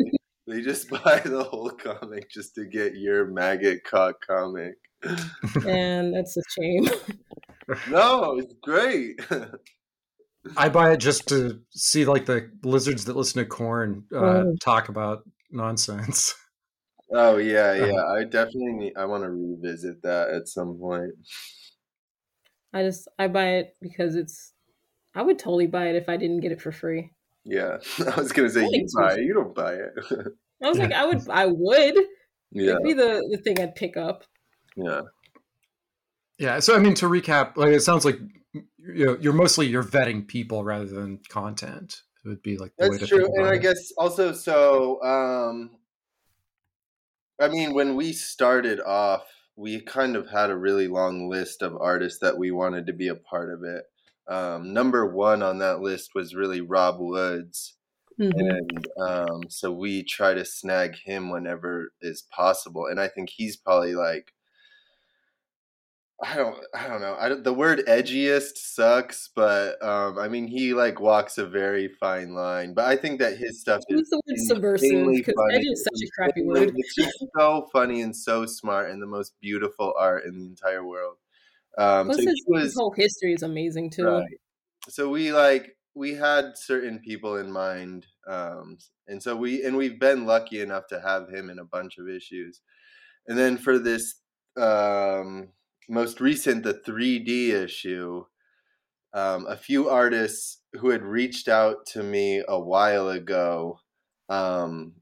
they 0.46 0.62
just 0.62 0.88
buy 0.90 1.20
the 1.24 1.44
whole 1.44 1.70
comic 1.70 2.30
just 2.30 2.54
to 2.56 2.64
get 2.66 2.96
your 2.96 3.26
maggot 3.26 3.84
cock 3.84 4.16
comic. 4.26 4.74
and 5.66 6.14
that's 6.14 6.36
a 6.36 6.42
shame. 6.50 6.88
No, 7.88 8.38
it's 8.38 8.54
great. 8.62 9.20
i 10.56 10.68
buy 10.68 10.92
it 10.92 10.96
just 10.98 11.28
to 11.28 11.60
see 11.70 12.04
like 12.04 12.26
the 12.26 12.50
lizards 12.64 13.04
that 13.04 13.16
listen 13.16 13.42
to 13.42 13.48
Korn 13.48 14.04
uh, 14.14 14.44
Oh. 14.46 14.54
talk 14.60 14.88
about 14.88 15.22
nonsense 15.50 16.34
Oh 17.12 17.38
yeah, 17.38 17.70
Uh-huh. 17.72 17.86
yeah. 17.86 18.04
I 18.06 18.24
definitely 18.24 18.72
need, 18.74 18.92
I 18.96 19.04
want 19.04 19.24
to 19.24 19.30
revisit 19.30 20.00
that 20.02 20.30
at 20.30 20.46
some 20.48 20.78
point. 20.78 21.10
I 22.72 22.82
just 22.82 23.08
I 23.18 23.28
buy 23.28 23.54
it 23.56 23.76
because 23.80 24.14
it's. 24.16 24.52
I 25.14 25.22
would 25.22 25.38
totally 25.38 25.66
buy 25.66 25.88
it 25.88 25.96
if 25.96 26.08
I 26.08 26.16
didn't 26.16 26.40
get 26.40 26.52
it 26.52 26.62
for 26.62 26.70
free. 26.72 27.10
Yeah, 27.44 27.78
I 28.16 28.20
was 28.20 28.32
gonna 28.32 28.50
say 28.50 28.66
you 28.70 28.86
buy 28.96 29.14
it, 29.14 29.22
you 29.22 29.34
don't 29.34 29.54
buy 29.54 29.74
it. 29.74 29.92
I 30.62 30.68
was 30.68 30.78
like, 30.78 30.92
I 30.92 31.06
would, 31.06 31.22
I 31.30 31.46
would. 31.46 31.94
yeah, 32.52 32.72
It'd 32.72 32.82
be 32.82 32.92
the 32.92 33.26
the 33.30 33.38
thing 33.38 33.58
I'd 33.60 33.74
pick 33.74 33.96
up. 33.96 34.24
yeah, 34.76 35.02
Yeah. 36.38 36.60
So 36.60 36.74
I 36.76 36.78
mean, 36.78 36.94
to 36.94 37.06
recap, 37.06 37.56
like 37.56 37.70
it 37.70 37.80
sounds 37.80 38.04
like 38.04 38.18
you 38.52 39.06
know, 39.06 39.16
you're 39.20 39.32
mostly 39.32 39.66
you're 39.66 39.84
vetting 39.84 40.26
people 40.26 40.64
rather 40.64 40.86
than 40.86 41.18
content. 41.28 42.02
It 42.24 42.28
would 42.28 42.42
be 42.42 42.58
like 42.58 42.72
the 42.78 42.88
way 42.88 42.98
that's 42.98 43.08
to 43.10 43.16
true. 43.16 43.24
And 43.26 43.38
about 43.38 43.52
I 43.52 43.56
it. 43.56 43.62
guess 43.62 43.92
also, 43.96 44.32
so 44.32 45.02
um, 45.02 45.70
I 47.40 47.48
mean, 47.48 47.72
when 47.74 47.96
we 47.96 48.12
started 48.12 48.80
off, 48.80 49.24
we 49.60 49.80
kind 49.80 50.16
of 50.16 50.30
had 50.30 50.50
a 50.50 50.56
really 50.56 50.88
long 50.88 51.28
list 51.28 51.60
of 51.62 51.76
artists 51.76 52.18
that 52.20 52.38
we 52.38 52.50
wanted 52.50 52.86
to 52.86 52.94
be 52.94 53.08
a 53.08 53.14
part 53.14 53.52
of 53.52 53.62
it. 53.62 53.84
Um, 54.26 54.72
number 54.72 55.04
one 55.06 55.42
on 55.42 55.58
that 55.58 55.80
list 55.80 56.12
was 56.14 56.34
really 56.34 56.60
Rob 56.62 56.98
Woods. 56.98 57.76
Mhm. 58.18 58.32
and 58.36 58.86
um, 59.00 59.40
so 59.48 59.72
we 59.72 60.02
try 60.02 60.34
to 60.34 60.44
snag 60.44 60.94
him 60.96 61.30
whenever 61.30 61.92
is 62.02 62.22
possible 62.30 62.84
and 62.86 63.00
i 63.00 63.08
think 63.08 63.30
he's 63.30 63.56
probably 63.56 63.94
like 63.94 64.34
i 66.22 66.36
don't 66.36 66.56
i 66.74 66.86
don't 66.86 67.00
know 67.00 67.16
I 67.18 67.28
don't, 67.28 67.44
the 67.44 67.52
word 67.52 67.82
edgiest 67.86 68.56
sucks 68.56 69.30
but 69.34 69.82
um, 69.82 70.18
i 70.18 70.28
mean 70.28 70.46
he 70.46 70.74
like 70.74 71.00
walks 71.00 71.38
a 71.38 71.46
very 71.46 71.88
fine 71.88 72.34
line 72.34 72.74
but 72.74 72.84
i 72.84 72.96
think 72.96 73.20
that 73.20 73.38
his 73.38 73.60
stuff 73.60 73.80
is 73.88 74.00
Use 74.00 74.08
the 74.10 74.22
word 74.26 74.38
subversive 74.38 75.06
because 75.06 75.34
edge 75.52 75.64
is 75.64 75.84
such 75.84 76.02
a 76.02 76.10
crappy 76.14 76.42
word. 76.42 76.72
it's 76.74 76.94
just 76.94 77.24
so 77.38 77.68
funny 77.72 78.02
and 78.02 78.14
so 78.14 78.44
smart 78.46 78.90
and 78.90 79.02
the 79.02 79.06
most 79.06 79.34
beautiful 79.40 79.94
art 79.98 80.24
in 80.24 80.38
the 80.38 80.44
entire 80.44 80.84
world 80.84 81.16
um, 81.78 82.06
Plus, 82.06 82.18
so 82.18 82.22
his, 82.22 82.44
was 82.46 82.62
his 82.64 82.74
whole 82.74 82.92
history 82.92 83.32
is 83.32 83.42
amazing 83.42 83.90
too. 83.90 84.06
Right. 84.06 84.40
So 84.88 85.08
we 85.08 85.32
like 85.32 85.76
we 85.94 86.14
had 86.14 86.56
certain 86.56 86.98
people 86.98 87.36
in 87.36 87.50
mind, 87.50 88.06
um, 88.26 88.78
and 89.06 89.22
so 89.22 89.36
we 89.36 89.64
and 89.64 89.76
we've 89.76 90.00
been 90.00 90.26
lucky 90.26 90.60
enough 90.60 90.86
to 90.88 91.00
have 91.00 91.28
him 91.28 91.50
in 91.50 91.58
a 91.58 91.64
bunch 91.64 91.98
of 91.98 92.08
issues, 92.08 92.60
and 93.26 93.38
then 93.38 93.56
for 93.56 93.78
this 93.78 94.16
um, 94.56 95.48
most 95.90 96.20
recent, 96.20 96.62
the 96.62 96.74
3D 96.74 97.50
issue, 97.50 98.24
um, 99.12 99.46
a 99.46 99.56
few 99.56 99.88
artists 99.88 100.62
who 100.74 100.90
had 100.90 101.02
reached 101.02 101.48
out 101.48 101.84
to 101.86 102.02
me 102.02 102.42
a 102.48 102.58
while 102.58 103.08
ago. 103.08 103.80
Um, 104.28 104.94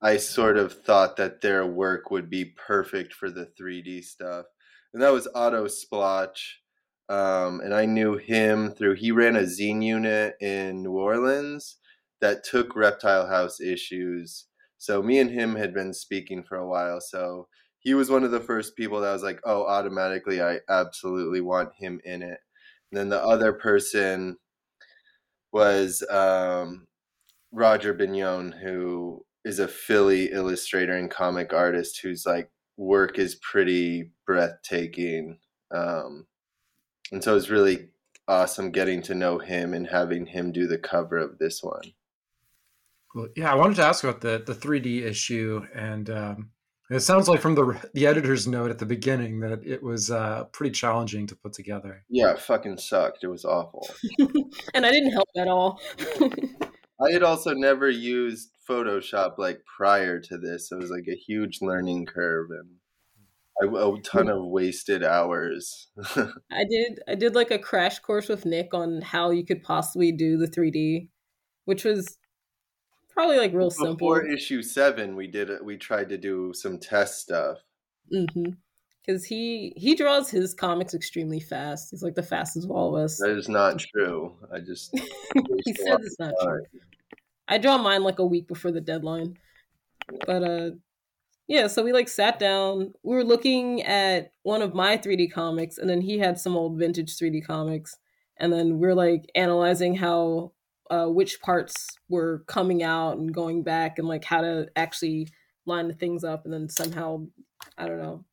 I 0.00 0.18
sort 0.18 0.56
of 0.56 0.72
thought 0.84 1.16
that 1.16 1.40
their 1.40 1.66
work 1.66 2.10
would 2.10 2.30
be 2.30 2.44
perfect 2.44 3.12
for 3.12 3.30
the 3.30 3.48
3D 3.60 4.04
stuff. 4.04 4.46
And 4.92 5.02
that 5.02 5.12
was 5.12 5.28
Otto 5.34 5.66
Splotch. 5.66 6.60
Um, 7.08 7.60
and 7.60 7.74
I 7.74 7.84
knew 7.84 8.16
him 8.16 8.70
through, 8.70 8.94
he 8.94 9.10
ran 9.10 9.36
a 9.36 9.40
zine 9.40 9.82
unit 9.82 10.36
in 10.40 10.82
New 10.82 10.92
Orleans 10.92 11.78
that 12.20 12.44
took 12.44 12.76
Reptile 12.76 13.26
House 13.26 13.60
issues. 13.60 14.46
So 14.78 15.02
me 15.02 15.18
and 15.18 15.30
him 15.30 15.56
had 15.56 15.74
been 15.74 15.92
speaking 15.92 16.44
for 16.44 16.56
a 16.56 16.68
while. 16.68 17.00
So 17.00 17.48
he 17.84 17.92
was 17.92 18.10
one 18.10 18.24
of 18.24 18.30
the 18.30 18.40
first 18.40 18.76
people 18.76 19.00
that 19.02 19.12
was 19.12 19.22
like, 19.22 19.40
oh, 19.44 19.66
automatically, 19.66 20.42
I 20.42 20.60
absolutely 20.68 21.42
want 21.42 21.74
him 21.78 22.00
in 22.04 22.22
it. 22.22 22.40
And 22.90 22.98
then 22.98 23.08
the 23.10 23.22
other 23.22 23.52
person 23.52 24.38
was 25.52 26.02
um, 26.10 26.86
Roger 27.52 27.92
Bignon, 27.92 28.52
who 28.52 29.24
is 29.44 29.58
a 29.58 29.68
Philly 29.68 30.32
illustrator 30.32 30.96
and 30.96 31.10
comic 31.10 31.52
artist 31.52 32.00
whose 32.00 32.24
like 32.24 32.50
work 32.78 33.18
is 33.18 33.34
pretty 33.36 34.10
breathtaking. 34.26 35.38
Um, 35.70 36.26
and 37.12 37.22
so 37.22 37.36
it's 37.36 37.50
really 37.50 37.88
awesome 38.26 38.70
getting 38.70 39.02
to 39.02 39.14
know 39.14 39.38
him 39.38 39.74
and 39.74 39.86
having 39.86 40.24
him 40.24 40.52
do 40.52 40.66
the 40.66 40.78
cover 40.78 41.18
of 41.18 41.38
this 41.38 41.62
one. 41.62 41.92
Well, 43.14 43.28
yeah, 43.36 43.52
I 43.52 43.54
wanted 43.54 43.76
to 43.76 43.84
ask 43.84 44.02
about 44.02 44.22
the 44.22 44.42
the 44.44 44.54
3D 44.54 45.02
issue, 45.02 45.64
and 45.72 46.10
um, 46.10 46.50
it 46.90 47.00
sounds 47.00 47.28
like 47.28 47.40
from 47.40 47.54
the 47.54 47.88
the 47.94 48.06
editor's 48.06 48.46
note 48.46 48.70
at 48.70 48.78
the 48.78 48.86
beginning 48.86 49.40
that 49.40 49.64
it 49.64 49.82
was 49.82 50.10
uh, 50.10 50.44
pretty 50.52 50.72
challenging 50.72 51.26
to 51.26 51.36
put 51.36 51.52
together. 51.52 52.04
Yeah, 52.08 52.32
it 52.32 52.40
fucking 52.40 52.78
sucked. 52.78 53.24
It 53.24 53.28
was 53.28 53.44
awful, 53.44 53.88
and 54.74 54.84
I 54.84 54.90
didn't 54.90 55.12
help 55.12 55.28
at 55.36 55.48
all. 55.48 55.80
I 57.00 57.10
had 57.10 57.22
also 57.22 57.54
never 57.54 57.90
used 57.90 58.50
Photoshop 58.68 59.38
like 59.38 59.60
prior 59.64 60.20
to 60.20 60.38
this. 60.38 60.70
It 60.70 60.76
was 60.76 60.90
like 60.90 61.08
a 61.08 61.16
huge 61.16 61.60
learning 61.60 62.06
curve 62.06 62.50
and 62.50 62.68
a, 63.62 64.00
ton 64.02 64.28
of 64.28 64.44
wasted 64.44 65.04
hours. 65.04 65.88
I 66.16 66.64
did 66.68 67.00
I 67.08 67.14
did 67.14 67.34
like 67.34 67.50
a 67.50 67.58
crash 67.58 67.98
course 68.00 68.28
with 68.28 68.44
Nick 68.44 68.74
on 68.74 69.00
how 69.00 69.30
you 69.30 69.44
could 69.44 69.62
possibly 69.62 70.12
do 70.12 70.36
the 70.36 70.48
3D, 70.48 71.08
which 71.64 71.84
was 71.84 72.18
probably 73.14 73.38
like 73.38 73.52
real 73.54 73.70
Before 73.70 73.86
simple. 73.86 73.94
Before 73.94 74.26
issue 74.26 74.62
seven, 74.62 75.16
we 75.16 75.26
did 75.26 75.48
it. 75.48 75.64
We 75.64 75.76
tried 75.76 76.08
to 76.10 76.18
do 76.18 76.52
some 76.52 76.78
test 76.78 77.20
stuff. 77.20 77.58
Mm-hmm. 78.12 78.52
Because 79.04 79.24
he 79.24 79.72
he 79.76 79.94
draws 79.94 80.30
his 80.30 80.54
comics 80.54 80.94
extremely 80.94 81.40
fast. 81.40 81.90
He's 81.90 82.02
like 82.02 82.14
the 82.14 82.22
fastest 82.22 82.66
of 82.66 82.70
all 82.70 82.96
of 82.96 83.04
us. 83.04 83.18
That 83.18 83.36
is 83.36 83.48
not 83.48 83.78
true. 83.78 84.34
I 84.52 84.60
just 84.60 84.90
he 85.64 85.74
says 85.74 85.98
it's 86.02 86.18
not 86.18 86.32
true. 86.42 86.64
I 87.46 87.58
draw 87.58 87.76
mine 87.78 88.02
like 88.02 88.18
a 88.18 88.26
week 88.26 88.48
before 88.48 88.72
the 88.72 88.80
deadline. 88.80 89.36
But 90.26 90.42
uh 90.42 90.70
yeah, 91.46 91.66
so 91.66 91.84
we 91.84 91.92
like 91.92 92.08
sat 92.08 92.38
down. 92.38 92.94
We 93.02 93.14
were 93.14 93.24
looking 93.24 93.82
at 93.82 94.30
one 94.42 94.62
of 94.62 94.74
my 94.74 94.96
3D 94.96 95.30
comics 95.30 95.76
and 95.76 95.88
then 95.88 96.00
he 96.00 96.18
had 96.18 96.40
some 96.40 96.56
old 96.56 96.78
vintage 96.78 97.18
3D 97.18 97.44
comics 97.46 97.96
and 98.38 98.50
then 98.50 98.78
we 98.78 98.88
are 98.88 98.94
like 98.94 99.30
analyzing 99.34 99.94
how 99.94 100.52
uh 100.90 101.06
which 101.06 101.40
parts 101.40 101.86
were 102.08 102.44
coming 102.46 102.82
out 102.82 103.16
and 103.16 103.34
going 103.34 103.62
back 103.62 103.98
and 103.98 104.08
like 104.08 104.24
how 104.24 104.40
to 104.40 104.68
actually 104.76 105.28
line 105.66 105.88
the 105.88 105.94
things 105.94 106.24
up 106.24 106.44
and 106.44 106.52
then 106.52 106.68
somehow 106.68 107.24
I 107.78 107.86
don't 107.86 107.98
know. 107.98 108.24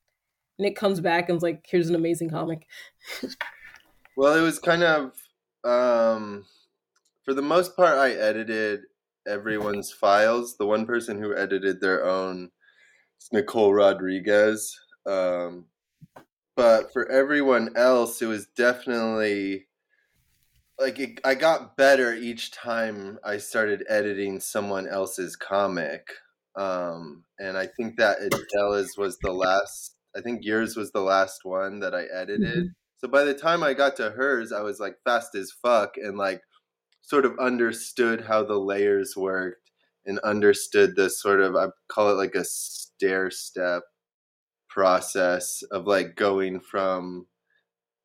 Nick 0.60 0.76
comes 0.76 1.00
back 1.00 1.30
and's 1.30 1.44
like 1.44 1.66
here's 1.68 1.90
an 1.90 1.96
amazing 1.96 2.30
comic. 2.30 2.68
well, 4.18 4.36
it 4.36 4.42
was 4.42 4.60
kind 4.60 4.84
of 4.84 5.14
um 5.64 6.46
for 7.24 7.34
the 7.34 7.42
most 7.42 7.76
part 7.76 7.98
I 7.98 8.12
edited 8.12 8.82
everyone's 9.28 9.92
files. 9.92 10.58
The 10.58 10.66
one 10.66 10.86
person 10.86 11.22
who 11.22 11.36
edited 11.36 11.82
their 11.82 12.06
own 12.06 12.50
is 13.20 13.30
Nicole 13.32 13.74
Rodriguez. 13.74 14.78
Um, 15.06 15.66
but 16.56 16.92
for 16.92 17.10
everyone 17.10 17.72
else, 17.76 18.22
it 18.22 18.28
was 18.28 18.48
definitely 18.48 19.68
like 20.82 21.00
it, 21.00 21.22
I 21.24 21.36
got 21.36 21.78
better 21.78 22.14
each 22.14 22.52
time 22.52 23.20
I 23.24 23.38
started 23.38 23.86
editing 23.88 24.40
someone 24.40 24.88
else's 24.88 25.36
comic. 25.36 26.08
Um, 26.58 27.24
and 27.40 27.58
I 27.58 27.68
think 27.68 27.98
that 27.98 28.18
Adela's 28.20 28.96
was 28.98 29.18
the 29.22 29.32
last. 29.32 29.96
I 30.16 30.22
think 30.22 30.42
yours 30.44 30.76
was 30.76 30.92
the 30.92 31.02
last 31.02 31.42
one 31.44 31.80
that 31.80 31.96
I 31.96 32.06
edited. 32.14 32.58
Mm-hmm. 32.58 32.68
So 32.98 33.08
by 33.08 33.24
the 33.24 33.34
time 33.34 33.64
I 33.64 33.74
got 33.74 33.96
to 33.98 34.12
hers, 34.12 34.52
I 34.52 34.62
was 34.62 34.80
like 34.80 34.96
fast 35.06 35.34
as 35.36 35.52
fuck 35.52 35.96
and 35.96 36.18
like 36.18 36.42
sort 37.02 37.26
of 37.26 37.40
understood 37.40 38.26
how 38.26 38.44
the 38.44 38.60
layers 38.60 39.14
worked 39.16 39.72
and 40.06 40.20
understood 40.20 40.96
the 40.96 41.10
sort 41.10 41.42
of 41.42 41.56
I 41.56 41.68
call 41.88 42.10
it 42.10 42.16
like 42.16 42.36
a 42.36 42.44
stair 42.44 43.32
step 43.32 43.84
process 44.70 45.64
of 45.72 45.86
like 45.86 46.16
going 46.16 46.60
from 46.60 47.28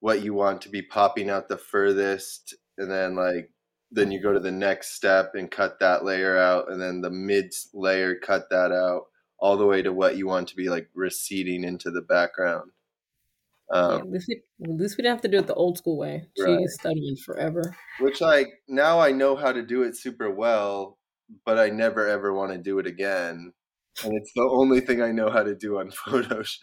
what 0.01 0.23
you 0.23 0.35
want 0.35 0.63
to 0.63 0.69
be 0.69 0.83
popping 0.83 1.31
out 1.31 1.49
the 1.49 1.59
furthest 1.59 2.55
and 2.79 2.91
then 2.91 3.15
like 3.15 3.51
then 3.91 4.11
you 4.11 4.21
go 4.21 4.33
to 4.33 4.41
the 4.41 4.51
next 4.51 4.95
step 4.95 5.33
and 5.35 5.51
cut 5.51 5.79
that 5.81 6.05
layer 6.05 6.37
out 6.37 6.71
and 6.71 6.81
then 6.81 7.01
the 7.01 7.11
mid 7.11 7.53
layer 7.73 8.17
cut 8.17 8.49
that 8.51 8.73
out 8.73 9.05
all 9.39 9.57
the 9.57 9.67
way 9.67 9.83
to 9.83 9.93
what 9.93 10.17
you 10.17 10.27
want 10.27 10.49
to 10.49 10.57
be 10.57 10.69
like 10.69 10.89
receding 10.95 11.65
into 11.65 11.91
the 11.91 12.03
background 12.03 12.71
um, 13.73 13.91
yeah, 13.91 13.99
at, 13.99 14.11
least 14.11 14.29
we, 14.29 14.43
at, 14.63 14.71
least 14.81 14.97
we, 14.97 15.03
didn't 15.03 15.15
have 15.17 15.23
to 15.23 15.29
do 15.29 15.39
it 15.39 15.47
the 15.47 15.55
old 15.55 15.77
school 15.77 15.99
way. 15.99 16.25
Right. 16.39 16.59
She's 16.61 16.75
studying 16.75 17.17
forever. 17.17 17.77
Which, 17.99 18.21
like, 18.21 18.49
now 18.69 19.01
I 19.01 19.11
know 19.11 19.35
how 19.35 19.53
to 19.53 19.63
do 19.63 19.83
it 19.83 19.97
super 19.97 20.31
well, 20.31 20.99
but 21.45 21.59
I 21.59 21.69
never 21.71 22.07
ever 22.07 22.33
want 22.33 22.53
to 22.53 22.59
do 22.59 22.79
it 22.79 22.87
again. 22.87 23.53
And 24.05 24.15
it's 24.15 24.33
the 24.35 24.49
only 24.53 24.81
thing 24.81 25.03
I 25.03 25.11
know 25.11 25.31
how 25.31 25.43
to 25.43 25.55
do 25.55 25.79
on 25.79 25.91
Photoshop. 26.07 26.59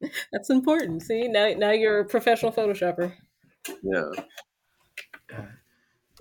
That's 0.32 0.50
important. 0.50 1.02
See, 1.02 1.28
now 1.28 1.52
now 1.56 1.70
you're 1.70 2.00
a 2.00 2.04
professional 2.04 2.52
Photoshopper. 2.52 3.14
Yeah. 3.82 4.10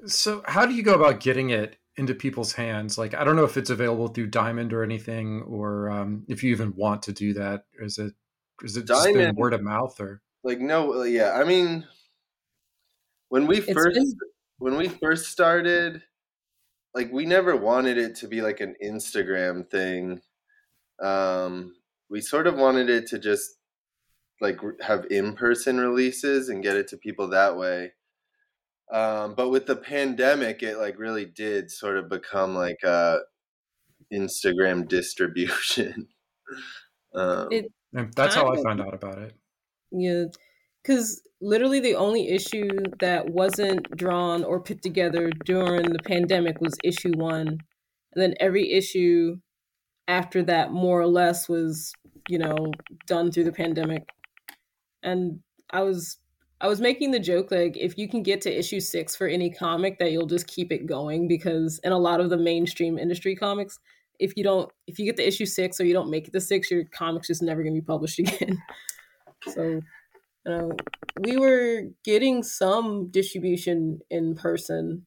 So, 0.05 0.43
how 0.45 0.65
do 0.65 0.73
you 0.73 0.83
go 0.83 0.93
about 0.93 1.19
getting 1.19 1.49
it 1.49 1.77
into 1.95 2.13
people's 2.13 2.53
hands? 2.53 2.97
Like, 2.97 3.13
I 3.13 3.23
don't 3.23 3.35
know 3.35 3.45
if 3.45 3.57
it's 3.57 3.69
available 3.69 4.07
through 4.07 4.27
Diamond 4.27 4.73
or 4.73 4.83
anything, 4.83 5.41
or 5.43 5.89
um, 5.89 6.25
if 6.27 6.43
you 6.43 6.51
even 6.51 6.75
want 6.75 7.03
to 7.03 7.13
do 7.13 7.33
that. 7.33 7.65
Is 7.79 7.97
it 7.97 8.13
is 8.63 8.77
it 8.77 8.87
just 8.87 9.13
been 9.13 9.35
word 9.35 9.53
of 9.53 9.61
mouth 9.61 9.99
or 9.99 10.21
like 10.43 10.59
no? 10.59 11.03
Yeah, 11.03 11.33
I 11.33 11.43
mean, 11.43 11.85
when 13.29 13.47
we 13.47 13.57
it's 13.59 13.71
first 13.71 13.95
been... 13.95 14.13
when 14.57 14.77
we 14.77 14.87
first 14.87 15.31
started, 15.31 16.03
like 16.93 17.11
we 17.11 17.25
never 17.25 17.55
wanted 17.55 17.97
it 17.97 18.15
to 18.17 18.27
be 18.27 18.41
like 18.41 18.59
an 18.59 18.75
Instagram 18.83 19.69
thing. 19.69 20.21
Um, 21.01 21.75
we 22.09 22.21
sort 22.21 22.47
of 22.47 22.55
wanted 22.55 22.89
it 22.89 23.07
to 23.07 23.19
just 23.19 23.57
like 24.41 24.59
have 24.81 25.05
in 25.09 25.33
person 25.33 25.79
releases 25.79 26.49
and 26.49 26.63
get 26.63 26.75
it 26.75 26.87
to 26.89 26.97
people 26.97 27.29
that 27.29 27.57
way. 27.57 27.93
Um, 28.93 29.33
but 29.33 29.49
with 29.49 29.65
the 29.65 29.75
pandemic, 29.75 30.61
it 30.61 30.77
like 30.77 30.99
really 30.99 31.25
did 31.25 31.71
sort 31.71 31.97
of 31.97 32.09
become 32.09 32.53
like 32.53 32.77
a 32.83 33.21
Instagram 34.13 34.87
distribution. 34.87 36.07
um, 37.15 37.47
it 37.51 37.65
that's 38.15 38.35
how 38.35 38.53
I 38.53 38.61
found 38.61 38.81
out 38.81 38.93
about 38.93 39.17
it. 39.17 39.33
Yeah, 39.91 40.25
because 40.83 41.21
literally 41.41 41.79
the 41.79 41.95
only 41.95 42.29
issue 42.29 42.69
that 42.99 43.29
wasn't 43.29 43.89
drawn 43.97 44.43
or 44.43 44.59
put 44.59 44.83
together 44.83 45.31
during 45.43 45.91
the 45.91 46.03
pandemic 46.05 46.61
was 46.61 46.77
issue 46.83 47.13
one, 47.15 47.47
and 47.47 47.59
then 48.15 48.35
every 48.39 48.71
issue 48.71 49.37
after 50.07 50.43
that, 50.43 50.71
more 50.71 51.01
or 51.01 51.07
less, 51.07 51.49
was 51.49 51.93
you 52.29 52.37
know 52.37 52.71
done 53.07 53.31
through 53.31 53.45
the 53.45 53.51
pandemic. 53.51 54.03
And 55.01 55.39
I 55.71 55.81
was 55.81 56.19
I 56.63 56.67
was 56.67 56.79
making 56.79 57.11
the 57.11 57.19
joke 57.19 57.51
like 57.51 57.75
if 57.75 57.97
you 57.97 58.07
can 58.07 58.23
get 58.23 58.39
to 58.41 58.57
issue 58.57 58.79
six 58.79 59.17
for 59.17 59.27
any 59.27 59.49
comic, 59.49 59.99
that 59.99 60.13
you'll 60.13 60.25
just 60.25 60.47
keep 60.47 60.71
it 60.71 60.85
going 60.85 61.27
because 61.27 61.79
in 61.83 61.91
a 61.91 61.97
lot 61.97 62.21
of 62.21 62.29
the 62.29 62.37
mainstream 62.37 62.97
industry 62.97 63.35
comics, 63.35 63.79
if 64.17 64.37
you 64.37 64.45
don't 64.45 64.71
if 64.87 64.97
you 64.97 65.05
get 65.05 65.17
the 65.17 65.27
issue 65.27 65.45
six 65.45 65.81
or 65.81 65.85
you 65.85 65.93
don't 65.93 66.09
make 66.09 66.25
it 66.25 66.31
to 66.31 66.39
six, 66.39 66.71
your 66.71 66.85
comic's 66.85 67.27
just 67.27 67.43
never 67.43 67.63
gonna 67.63 67.75
be 67.75 67.81
published 67.81 68.19
again. 68.19 68.57
so 69.49 69.61
you 69.61 69.81
know, 70.45 70.71
we 71.19 71.35
were 71.35 71.83
getting 72.05 72.43
some 72.43 73.09
distribution 73.11 73.99
in 74.09 74.33
person 74.33 75.05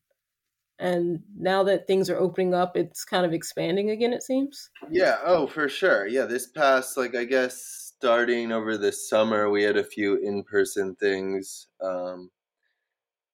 and 0.79 1.21
now 1.39 1.63
that 1.63 1.87
things 1.87 2.11
are 2.11 2.19
opening 2.19 2.53
up 2.53 2.77
it's 2.77 3.03
kind 3.03 3.25
of 3.25 3.33
expanding 3.33 3.91
again 3.91 4.13
it 4.13 4.23
seems 4.23 4.69
yeah 4.91 5.17
oh 5.25 5.47
for 5.47 5.71
sure 5.71 6.07
yeah 6.07 6.27
this 6.27 6.47
past 6.49 6.99
like 6.99 7.15
i 7.15 7.25
guess 7.25 7.86
starting 7.99 8.53
over 8.53 8.77
the 8.77 8.93
summer 8.93 9.51
we 9.51 9.63
had 9.63 9.77
a 9.77 9.85
few 9.85 10.17
in-person 10.17 10.95
things 10.97 11.69
um 11.83 12.31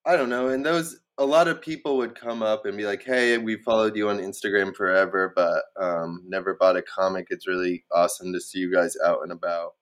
i 0.04 0.16
don't 0.16 0.28
know 0.28 0.48
and 0.48 0.64
those 0.64 1.02
a 1.18 1.26
lot 1.26 1.48
of 1.48 1.60
people 1.60 1.96
would 1.98 2.14
come 2.14 2.42
up 2.42 2.64
and 2.66 2.76
be 2.76 2.84
like, 2.84 3.02
"Hey, 3.04 3.38
we 3.38 3.56
followed 3.56 3.96
you 3.96 4.08
on 4.08 4.18
Instagram 4.18 4.74
forever, 4.74 5.32
but 5.34 5.64
um, 5.80 6.22
never 6.26 6.54
bought 6.54 6.76
a 6.76 6.82
comic. 6.82 7.26
It's 7.30 7.46
really 7.46 7.84
awesome 7.92 8.32
to 8.32 8.40
see 8.40 8.58
you 8.58 8.72
guys 8.72 8.96
out 9.04 9.22
and 9.22 9.32
about." 9.32 9.74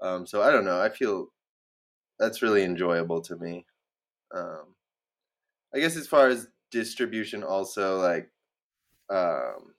Um, 0.00 0.26
so 0.26 0.42
I 0.42 0.50
don't 0.50 0.64
know. 0.64 0.80
I 0.80 0.90
feel 0.90 1.28
that's 2.18 2.42
really 2.42 2.62
enjoyable 2.64 3.20
to 3.22 3.36
me. 3.36 3.66
Um, 4.34 4.74
I 5.74 5.80
guess 5.80 5.96
as 5.96 6.06
far 6.08 6.28
as 6.28 6.48
distribution, 6.70 7.42
also 7.42 7.98
like, 8.00 8.30
um, 9.10 9.74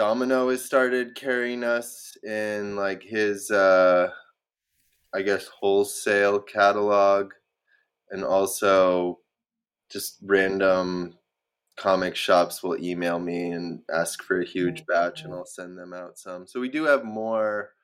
Domino 0.00 0.48
has 0.48 0.64
started 0.64 1.14
carrying 1.14 1.62
us 1.62 2.16
in 2.24 2.74
like 2.74 3.02
his 3.02 3.50
uh 3.50 4.10
I 5.12 5.20
guess 5.20 5.46
wholesale 5.46 6.40
catalog 6.40 7.34
and 8.08 8.24
also 8.24 9.20
just 9.90 10.16
random 10.22 11.18
comic 11.76 12.16
shops 12.16 12.62
will 12.62 12.82
email 12.82 13.18
me 13.18 13.50
and 13.50 13.82
ask 13.92 14.22
for 14.22 14.40
a 14.40 14.46
huge 14.46 14.86
batch 14.86 15.24
and 15.24 15.34
I'll 15.34 15.44
send 15.44 15.76
them 15.76 15.92
out 15.92 16.18
some. 16.18 16.46
So 16.46 16.60
we 16.60 16.70
do 16.70 16.84
have 16.84 17.04
more 17.04 17.74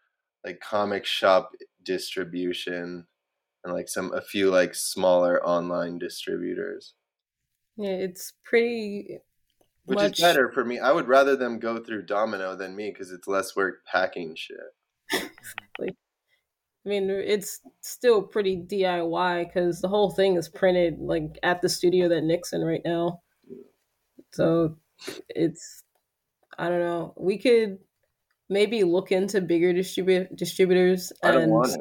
like 0.43 0.59
comic 0.61 1.05
shop 1.05 1.53
distribution 1.83 3.07
and 3.63 3.75
like 3.75 3.91
some 3.91 4.15
a 4.15 4.23
few 4.23 4.51
like 4.51 4.75
smaller 4.75 5.47
online 5.47 5.99
distributors. 5.99 6.95
Yeah, 7.77 7.91
it's 7.91 8.33
pretty 8.43 9.19
which 9.87 9.97
much... 9.97 10.13
is 10.19 10.21
better 10.21 10.51
for 10.51 10.65
me. 10.65 10.79
I 10.79 10.93
would 10.93 11.09
rather 11.09 11.37
them 11.37 11.59
go 11.59 11.79
through 11.79 12.07
Domino 12.07 12.57
than 12.57 12.77
me 12.77 12.91
because 12.91 13.11
it's 13.13 13.27
less 13.27 13.57
work 13.57 13.85
packing 13.91 14.35
shit. 14.37 14.59
exactly. 15.13 15.97
I 16.85 16.89
mean, 16.89 17.11
it's 17.11 17.61
still 17.81 18.23
pretty 18.23 18.57
DIY 18.57 19.47
because 19.47 19.81
the 19.81 19.89
whole 19.89 20.11
thing 20.11 20.37
is 20.37 20.49
printed 20.49 20.99
like 21.01 21.39
at 21.43 21.61
the 21.63 21.69
studio 21.69 22.09
that 22.09 22.23
Nick's 22.23 22.53
in 22.53 22.63
right 22.63 22.83
now. 22.85 23.23
So 24.33 24.77
it's 25.29 25.83
I 26.59 26.69
don't 26.69 26.81
know. 26.81 27.15
We 27.17 27.39
could 27.39 27.79
maybe 28.49 28.85
look 28.85 29.13
into 29.13 29.41
bigger 29.41 29.73
distribu- 29.73 30.35
distributors. 30.37 31.13
I 31.23 31.33
don't 31.33 31.51
want 31.51 31.73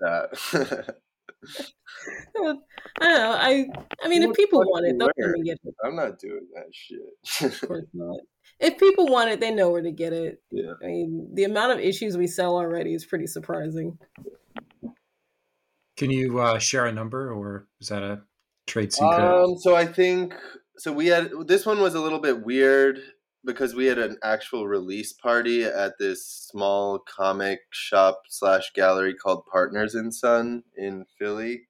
that. 0.00 0.94
I 1.42 2.42
don't 2.42 2.60
know. 3.00 3.32
I 3.32 3.66
I 4.02 4.08
mean, 4.08 4.22
if 4.22 4.34
people 4.34 4.60
want 4.60 4.86
it, 4.86 4.98
they'll 4.98 5.08
come 5.20 5.34
and 5.34 5.44
get 5.44 5.58
it. 5.64 5.74
I'm 5.84 5.96
not 5.96 6.18
doing 6.18 6.46
that 6.54 6.66
shit. 6.72 7.52
of 7.52 7.68
course 7.68 7.86
not. 7.92 8.20
If 8.60 8.78
people 8.78 9.06
want 9.06 9.30
it, 9.30 9.40
they 9.40 9.50
know 9.50 9.70
where 9.70 9.82
to 9.82 9.90
get 9.90 10.12
it. 10.12 10.40
Yeah. 10.50 10.72
I 10.82 10.86
mean, 10.86 11.30
the 11.34 11.44
amount 11.44 11.72
of 11.72 11.80
issues 11.80 12.16
we 12.16 12.26
sell 12.26 12.56
already 12.56 12.94
is 12.94 13.04
pretty 13.04 13.26
surprising. 13.26 13.98
Can 15.96 16.10
you 16.10 16.38
uh, 16.40 16.58
share 16.58 16.86
a 16.86 16.92
number, 16.92 17.32
or 17.32 17.66
is 17.80 17.88
that 17.88 18.02
a 18.02 18.22
trade 18.66 18.92
secret? 18.92 19.20
Um, 19.20 19.58
so 19.58 19.74
I 19.74 19.84
think 19.84 20.34
so. 20.78 20.92
We 20.92 21.08
had 21.08 21.30
this 21.46 21.66
one 21.66 21.80
was 21.80 21.94
a 21.94 22.00
little 22.00 22.20
bit 22.20 22.44
weird 22.44 23.00
because 23.44 23.74
we 23.74 23.86
had 23.86 23.98
an 23.98 24.18
actual 24.22 24.66
release 24.66 25.12
party 25.12 25.64
at 25.64 25.98
this 25.98 26.24
small 26.24 26.98
comic 26.98 27.60
shop 27.70 28.22
slash 28.28 28.72
gallery 28.74 29.14
called 29.14 29.46
Partners 29.50 29.96
& 30.08 30.10
Son 30.18 30.62
in 30.76 31.06
Philly, 31.18 31.68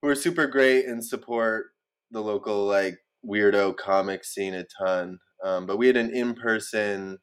who 0.00 0.08
are 0.08 0.14
super 0.14 0.46
great 0.46 0.86
and 0.86 1.04
support 1.04 1.66
the 2.10 2.22
local 2.22 2.64
like 2.64 2.98
weirdo 3.26 3.76
comic 3.76 4.24
scene 4.24 4.54
a 4.54 4.64
ton. 4.64 5.18
Um, 5.42 5.66
but 5.66 5.76
we 5.76 5.86
had 5.88 5.96
an 5.96 6.14
in 6.14 6.34
person 6.34 7.18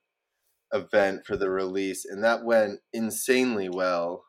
event 0.73 1.25
for 1.25 1.35
the 1.35 1.49
release, 1.49 2.05
and 2.05 2.23
that 2.23 2.43
went 2.43 2.79
insanely 2.93 3.69
well. 3.69 4.25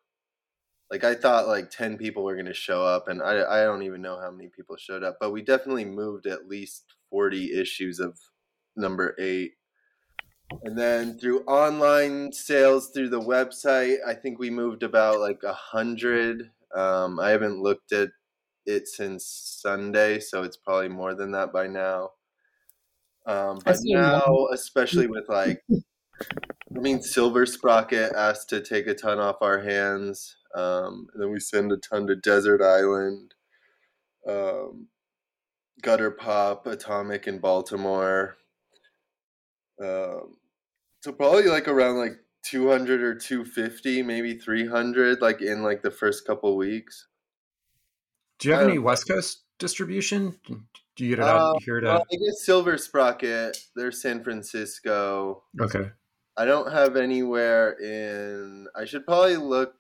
Like 0.91 1.05
I 1.05 1.15
thought, 1.15 1.47
like 1.47 1.71
ten 1.71 1.99
people 1.99 2.25
were 2.25 2.35
going 2.35 2.47
to 2.47 2.55
show 2.55 2.85
up, 2.85 3.09
and 3.09 3.23
I 3.23 3.61
I 3.61 3.65
don't 3.65 3.83
even 3.83 4.03
know 4.03 4.19
how 4.21 4.31
many 4.31 4.49
people 4.49 4.77
showed 4.77 5.03
up, 5.03 5.17
but 5.21 5.31
we 5.31 5.43
definitely 5.43 5.85
moved 5.85 6.27
at 6.27 6.49
least 6.49 6.85
forty 7.11 7.53
issues 7.59 7.99
of 7.99 8.19
number 8.77 9.15
eight. 9.19 9.53
And 10.65 10.79
then 10.79 11.19
through 11.19 11.45
online 11.45 12.33
sales 12.33 12.91
through 12.91 13.09
the 13.09 13.21
website, 13.21 13.97
I 14.07 14.15
think 14.15 14.39
we 14.39 14.51
moved 14.51 14.83
about 14.83 15.21
like 15.21 15.43
a 15.43 15.55
hundred. 15.55 16.51
Um, 16.75 17.19
I 17.19 17.31
haven't 17.31 17.63
looked 17.63 17.93
at 17.93 18.11
it 18.67 18.87
since 18.87 19.25
Sunday, 19.27 20.21
so 20.21 20.43
it's 20.43 20.57
probably 20.57 20.89
more 20.89 21.15
than 21.15 21.33
that 21.33 21.53
by 21.53 21.67
now. 21.67 22.11
Um, 23.25 23.61
but 23.65 23.79
now, 23.83 24.49
especially 24.53 25.07
with 25.07 25.29
like, 25.29 25.63
I 26.21 26.79
mean, 26.81 27.03
Silver 27.03 27.47
Sprocket 27.47 28.13
asked 28.15 28.49
to 28.51 28.61
take 28.61 28.87
a 28.87 28.95
ton 28.95 29.19
off 29.19 29.37
our 29.41 29.61
hands. 29.61 30.37
Um, 30.55 31.09
and 31.13 31.23
then 31.23 31.31
we 31.31 31.41
send 31.41 31.73
a 31.73 31.79
ton 31.79 32.07
to 32.09 32.17
Desert 32.17 32.61
Island, 32.61 33.35
um, 34.29 34.89
Gutter 35.81 36.11
Pop, 36.11 36.67
Atomic 36.67 37.27
in 37.27 37.39
Baltimore. 37.39 38.37
Um, 39.83 40.37
so 41.01 41.13
probably 41.13 41.45
like 41.45 41.69
around 41.69 41.99
like 41.99 42.19
200 42.45 43.03
or 43.03 43.15
250, 43.15 44.03
maybe 44.03 44.35
300, 44.35 45.21
like 45.21 45.43
in 45.43 45.63
like 45.63 45.83
the 45.83 45.91
first 45.91 46.27
couple 46.27 46.57
weeks. 46.57 47.09
Do 48.39 48.49
you 48.49 48.55
have 48.55 48.69
any 48.69 48.79
West 48.79 49.09
Coast 49.09 49.43
distribution? 49.59 50.37
Do 50.97 51.05
you 51.05 51.11
get 51.11 51.21
it 51.21 51.25
out 51.25 51.57
uh, 51.57 51.59
here 51.65 51.81
to? 51.81 51.87
Well, 51.87 52.05
I 52.13 52.17
guess 52.17 52.45
Silver 52.45 52.77
Sprocket. 52.77 53.57
They're 53.77 53.93
San 53.93 54.23
Francisco. 54.25 55.45
Okay. 55.61 55.91
I 56.37 56.45
don't 56.45 56.73
have 56.73 56.97
anywhere 56.97 57.73
in. 57.73 58.67
I 58.75 58.85
should 58.85 59.07
probably 59.07 59.37
look 59.37 59.75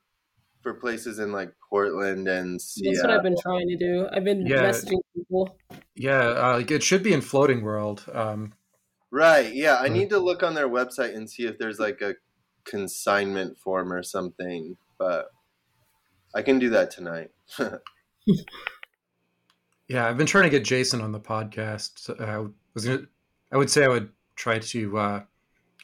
for 0.62 0.75
places 0.75 1.19
in 1.19 1.33
like 1.33 1.53
Portland 1.69 2.29
and 2.29 2.61
Seattle. 2.61 2.93
That's 2.93 3.05
what 3.05 3.17
I've 3.17 3.23
been 3.23 3.37
trying 3.41 3.69
to 3.69 3.77
do. 3.77 4.09
I've 4.12 4.25
been 4.25 4.47
yeah. 4.47 4.62
messaging 4.62 5.01
people. 5.15 5.57
Yeah, 5.95 6.29
uh, 6.29 6.57
like 6.59 6.71
it 6.71 6.83
should 6.83 7.03
be 7.03 7.12
in 7.12 7.21
Floating 7.21 7.62
World. 7.62 8.05
Um, 8.12 8.53
right. 9.12 9.55
Yeah, 9.55 9.77
I 9.77 9.88
need 9.88 10.11
to 10.11 10.18
look 10.18 10.42
on 10.42 10.55
their 10.55 10.68
website 10.68 11.14
and 11.14 11.31
see 11.31 11.46
if 11.46 11.59
there's 11.59 11.79
like 11.79 12.01
a 12.01 12.14
consignment 12.64 13.59
form 13.59 13.92
or 13.92 14.03
something. 14.03 14.77
But 14.98 15.31
I 16.35 16.42
can 16.42 16.59
do 16.59 16.70
that 16.70 16.90
tonight. 16.90 17.31
yeah, 19.88 20.09
I've 20.09 20.16
been 20.16 20.27
trying 20.27 20.44
to 20.44 20.51
get 20.51 20.64
Jason 20.64 21.01
on 21.01 21.12
the 21.12 21.20
podcast. 21.20 21.90
So 21.96 22.16
I 22.18 22.38
was 22.75 22.87
gonna, 22.87 23.07
I 23.53 23.57
would 23.57 23.70
say 23.70 23.85
I 23.85 23.88
would 23.88 24.11
try 24.35 24.59
to 24.59 24.98
uh, 24.98 25.22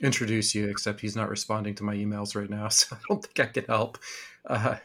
introduce 0.00 0.54
you, 0.54 0.68
except 0.68 1.00
he's 1.00 1.16
not 1.16 1.28
responding 1.28 1.74
to 1.76 1.84
my 1.84 1.94
emails 1.94 2.34
right 2.34 2.50
now, 2.50 2.68
so 2.70 2.96
I 2.96 2.98
don't 3.08 3.24
think 3.24 3.40
I 3.40 3.52
can 3.52 3.64
help. 3.64 3.98
Uh, 4.46 4.76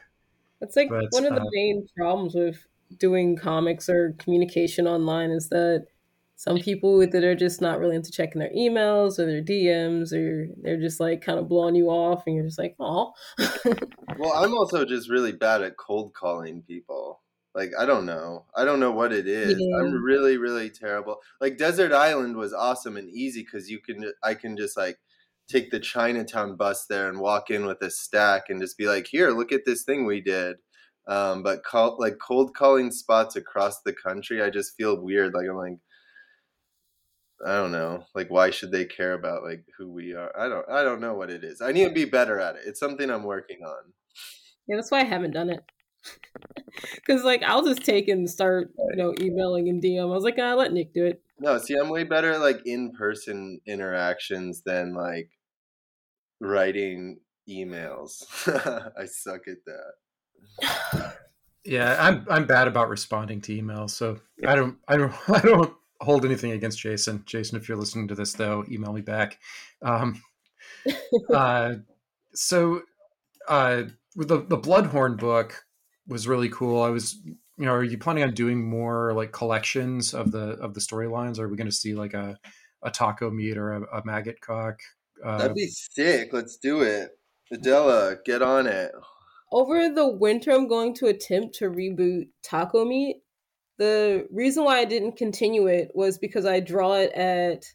That's 0.60 0.76
like 0.76 0.90
but, 0.90 1.06
one 1.12 1.26
of 1.26 1.36
the 1.36 1.42
uh, 1.42 1.50
main 1.52 1.88
problems 1.96 2.36
with 2.36 2.66
doing 3.00 3.36
comics 3.36 3.90
or 3.90 4.14
communication 4.20 4.88
online 4.88 5.32
is 5.32 5.50
that 5.50 5.88
some 6.36 6.58
people 6.58 7.00
that 7.00 7.24
are 7.24 7.36
just 7.36 7.62
not 7.62 7.80
really 7.80 7.96
into 7.96 8.12
checking 8.12 8.40
their 8.40 8.52
emails 8.52 9.20
or 9.20 9.26
their 9.26 9.42
DMs 9.42 10.12
or 10.12 10.48
they're 10.62 10.80
just 10.80 11.00
like 11.00 11.22
kind 11.22 11.40
of 11.40 11.48
blowing 11.48 11.76
you 11.76 11.88
off 11.88 12.24
and 12.26 12.36
you're 12.36 12.46
just 12.46 12.60
like, 12.60 12.76
oh. 12.80 13.14
well, 14.18 14.34
I'm 14.34 14.54
also 14.54 14.84
just 14.84 15.10
really 15.10 15.32
bad 15.32 15.62
at 15.62 15.78
cold 15.78 16.14
calling 16.14 16.62
people. 16.64 17.22
Like 17.56 17.72
I 17.78 17.86
don't 17.86 18.06
know. 18.06 18.46
I 18.56 18.66
don't 18.66 18.80
know 18.80 18.92
what 18.92 19.14
it 19.14 19.28
is. 19.28 19.56
Yeah. 19.60 19.78
I'm 19.78 20.04
really 20.04 20.38
really 20.38 20.70
terrible. 20.70 21.20
Like 21.40 21.58
Desert 21.58 21.92
Island 21.92 22.36
was 22.36 22.52
awesome 22.52 22.98
and 22.98 23.10
easy 23.10 23.44
cuz 23.44 23.70
you 23.70 23.80
can 23.80 24.12
I 24.24 24.34
can 24.34 24.58
just 24.58 24.76
like 24.76 24.98
take 25.48 25.72
the 25.72 25.80
Chinatown 25.80 26.56
bus 26.56 26.86
there 26.88 27.10
and 27.10 27.20
walk 27.20 27.52
in 27.52 27.66
with 27.66 27.82
a 27.82 27.92
stack 27.92 28.50
and 28.50 28.62
just 28.62 28.78
be 28.78 28.88
like, 28.88 29.08
"Here, 29.08 29.30
look 29.30 29.52
at 29.52 29.66
this 29.66 29.84
thing 29.84 30.06
we 30.06 30.22
did." 30.22 30.58
Um, 31.08 31.44
but 31.44 31.64
call 31.64 31.98
like 32.00 32.18
cold 32.20 32.56
calling 32.56 32.92
spots 32.92 33.36
across 33.36 33.82
the 33.82 33.94
country, 33.94 34.42
I 34.42 34.50
just 34.50 34.76
feel 34.76 35.00
weird. 35.00 35.34
Like 35.34 35.48
I'm 35.50 35.58
like, 35.58 35.78
I 37.46 37.56
don't 37.56 37.72
know. 37.72 38.06
Like, 38.16 38.30
why 38.30 38.50
should 38.50 38.72
they 38.72 38.86
care 38.86 39.14
about 39.14 39.44
like 39.44 39.66
who 39.78 39.92
we 39.92 40.14
are? 40.14 40.32
I 40.38 40.48
don't. 40.50 40.70
I 40.70 40.84
don't 40.84 41.02
know 41.02 41.14
what 41.14 41.30
it 41.30 41.44
is. 41.44 41.62
I 41.62 41.72
need 41.72 41.86
to 41.86 41.94
be 41.94 42.06
better 42.06 42.40
at 42.40 42.56
it. 42.56 42.64
It's 42.66 42.80
something 42.80 43.10
I'm 43.10 43.24
working 43.24 43.60
on. 43.66 43.94
Yeah, 44.68 44.78
that's 44.78 44.92
why 44.92 45.02
I 45.02 45.06
haven't 45.06 45.32
done 45.32 45.50
it. 45.50 45.64
Because 46.96 47.24
like 47.24 47.44
I'll 47.44 47.64
just 47.64 47.86
take 47.86 48.08
and 48.08 48.28
start, 48.28 48.72
you 48.90 48.96
know, 48.96 49.14
emailing 49.22 49.70
and 49.70 49.82
DM. 49.82 50.02
I 50.02 50.06
was 50.06 50.24
like, 50.24 50.38
ah, 50.40 50.56
let 50.56 50.74
Nick 50.74 50.92
do 50.92 51.06
it. 51.06 51.22
No, 51.40 51.58
see, 51.60 51.76
I'm 51.76 51.90
way 51.90 52.04
better 52.04 52.32
at, 52.32 52.42
like 52.42 52.62
in 52.66 52.92
person 52.92 53.62
interactions 53.68 54.64
than 54.66 54.96
like 54.96 55.30
writing 56.42 57.20
emails. 57.48 58.24
I 58.98 59.06
suck 59.06 59.42
at 59.48 59.58
that. 59.68 61.18
Yeah, 61.66 61.96
I'm 62.00 62.26
I'm 62.30 62.46
bad 62.46 62.68
about 62.68 62.90
responding 62.90 63.40
to 63.42 63.62
emails, 63.62 63.92
so 63.92 64.20
I 64.46 64.56
don't 64.56 64.78
I 64.88 64.98
don't 64.98 65.14
I 65.30 65.40
don't 65.40 65.74
hold 66.04 66.26
anything 66.26 66.52
against 66.52 66.80
Jason. 66.80 67.24
Jason, 67.26 67.58
if 67.58 67.68
you're 67.68 67.78
listening 67.78 68.08
to 68.10 68.16
this, 68.16 68.34
though, 68.34 68.66
email 68.70 68.94
me 68.94 69.02
back. 69.02 69.40
Um, 69.82 70.22
uh, 71.34 71.76
so, 72.34 72.82
uh, 73.48 73.84
with 74.16 74.28
the 74.28 74.42
the 74.42 74.58
Bloodhorn 74.58 75.16
book 75.16 75.66
was 76.08 76.28
really 76.28 76.50
cool. 76.50 76.82
I 76.82 76.90
was, 76.90 77.16
you 77.26 77.66
know, 77.66 77.72
are 77.72 77.84
you 77.84 77.98
planning 77.98 78.24
on 78.24 78.34
doing 78.34 78.70
more 78.70 79.14
like 79.14 79.32
collections 79.32 80.14
of 80.14 80.32
the 80.32 80.52
of 80.60 80.74
the 80.74 80.82
storylines? 80.82 81.40
Are 81.40 81.48
we 81.48 81.58
going 81.58 81.70
to 81.70 81.76
see 81.76 81.96
like 81.96 82.14
a 82.14 82.38
a 82.84 82.92
taco 82.92 83.32
meat 83.32 83.58
or 83.58 83.74
a, 83.74 83.82
a 84.00 84.06
maggot 84.06 84.42
cock? 84.42 84.80
Uh, 85.24 85.38
That'd 85.38 85.56
be 85.56 85.68
sick. 85.68 86.34
Let's 86.34 86.58
do 86.58 86.82
it. 86.82 87.12
Adela, 87.52 88.18
get 88.26 88.42
on 88.42 88.68
it. 88.68 88.92
Over 89.52 89.88
the 89.88 90.08
winter, 90.08 90.52
I'm 90.52 90.68
going 90.68 90.96
to 90.96 91.08
attempt 91.08 91.56
to 91.56 91.70
reboot 91.70 92.30
Taco 92.42 92.84
Meat 92.84 93.18
the 93.78 94.28
reason 94.32 94.64
why 94.64 94.80
I 94.80 94.86
didn't 94.86 95.18
continue 95.18 95.68
it 95.68 95.92
was 95.94 96.18
because 96.18 96.46
I 96.46 96.60
draw 96.60 96.94
it 96.94 97.12
at 97.14 97.66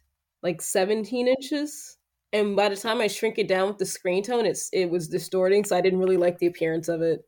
like 0.43 0.61
17 0.61 1.27
inches. 1.27 1.97
And 2.31 2.55
by 2.55 2.69
the 2.69 2.75
time 2.75 3.01
I 3.01 3.07
shrink 3.07 3.37
it 3.37 3.47
down 3.47 3.67
with 3.67 3.79
the 3.79 3.85
screen 3.85 4.23
tone, 4.23 4.45
it's 4.45 4.69
it 4.71 4.89
was 4.89 5.07
distorting, 5.07 5.63
so 5.63 5.75
I 5.75 5.81
didn't 5.81 5.99
really 5.99 6.17
like 6.17 6.37
the 6.37 6.47
appearance 6.47 6.87
of 6.87 7.01
it. 7.01 7.21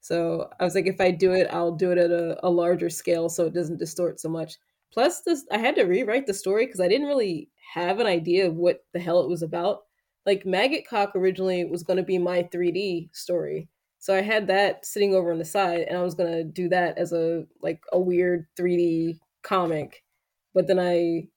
So 0.00 0.50
I 0.60 0.64
was 0.64 0.74
like, 0.74 0.86
if 0.86 1.00
I 1.00 1.10
do 1.10 1.32
it, 1.32 1.48
I'll 1.50 1.72
do 1.72 1.90
it 1.90 1.98
at 1.98 2.10
a, 2.10 2.38
a 2.46 2.50
larger 2.50 2.90
scale 2.90 3.30
so 3.30 3.46
it 3.46 3.54
doesn't 3.54 3.78
distort 3.78 4.20
so 4.20 4.28
much. 4.28 4.56
Plus, 4.92 5.22
this 5.22 5.46
I 5.50 5.58
had 5.58 5.74
to 5.76 5.84
rewrite 5.84 6.26
the 6.26 6.34
story 6.34 6.66
because 6.66 6.80
I 6.80 6.88
didn't 6.88 7.08
really 7.08 7.48
have 7.74 8.00
an 8.00 8.06
idea 8.06 8.46
of 8.46 8.54
what 8.54 8.84
the 8.92 9.00
hell 9.00 9.20
it 9.22 9.28
was 9.28 9.42
about. 9.42 9.80
Like 10.26 10.46
Maggot 10.46 10.86
Cock 10.86 11.12
originally 11.16 11.64
was 11.64 11.82
going 11.82 11.96
to 11.96 12.02
be 12.02 12.18
my 12.18 12.44
3D 12.44 13.14
story. 13.14 13.68
So 14.04 14.14
I 14.14 14.20
had 14.20 14.48
that 14.48 14.84
sitting 14.84 15.14
over 15.14 15.32
on 15.32 15.38
the 15.38 15.46
side 15.46 15.86
and 15.88 15.96
I 15.96 16.02
was 16.02 16.14
going 16.14 16.30
to 16.30 16.44
do 16.44 16.68
that 16.68 16.98
as 16.98 17.14
a 17.14 17.46
like 17.62 17.80
a 17.90 17.98
weird 17.98 18.46
3D 18.54 19.18
comic. 19.42 20.04
But 20.52 20.66
then 20.66 20.78
I 20.78 21.28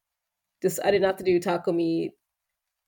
decided 0.60 1.02
not 1.02 1.18
to 1.20 1.24
do 1.24 1.40
Taco 1.40 1.72
Meat 1.72 2.12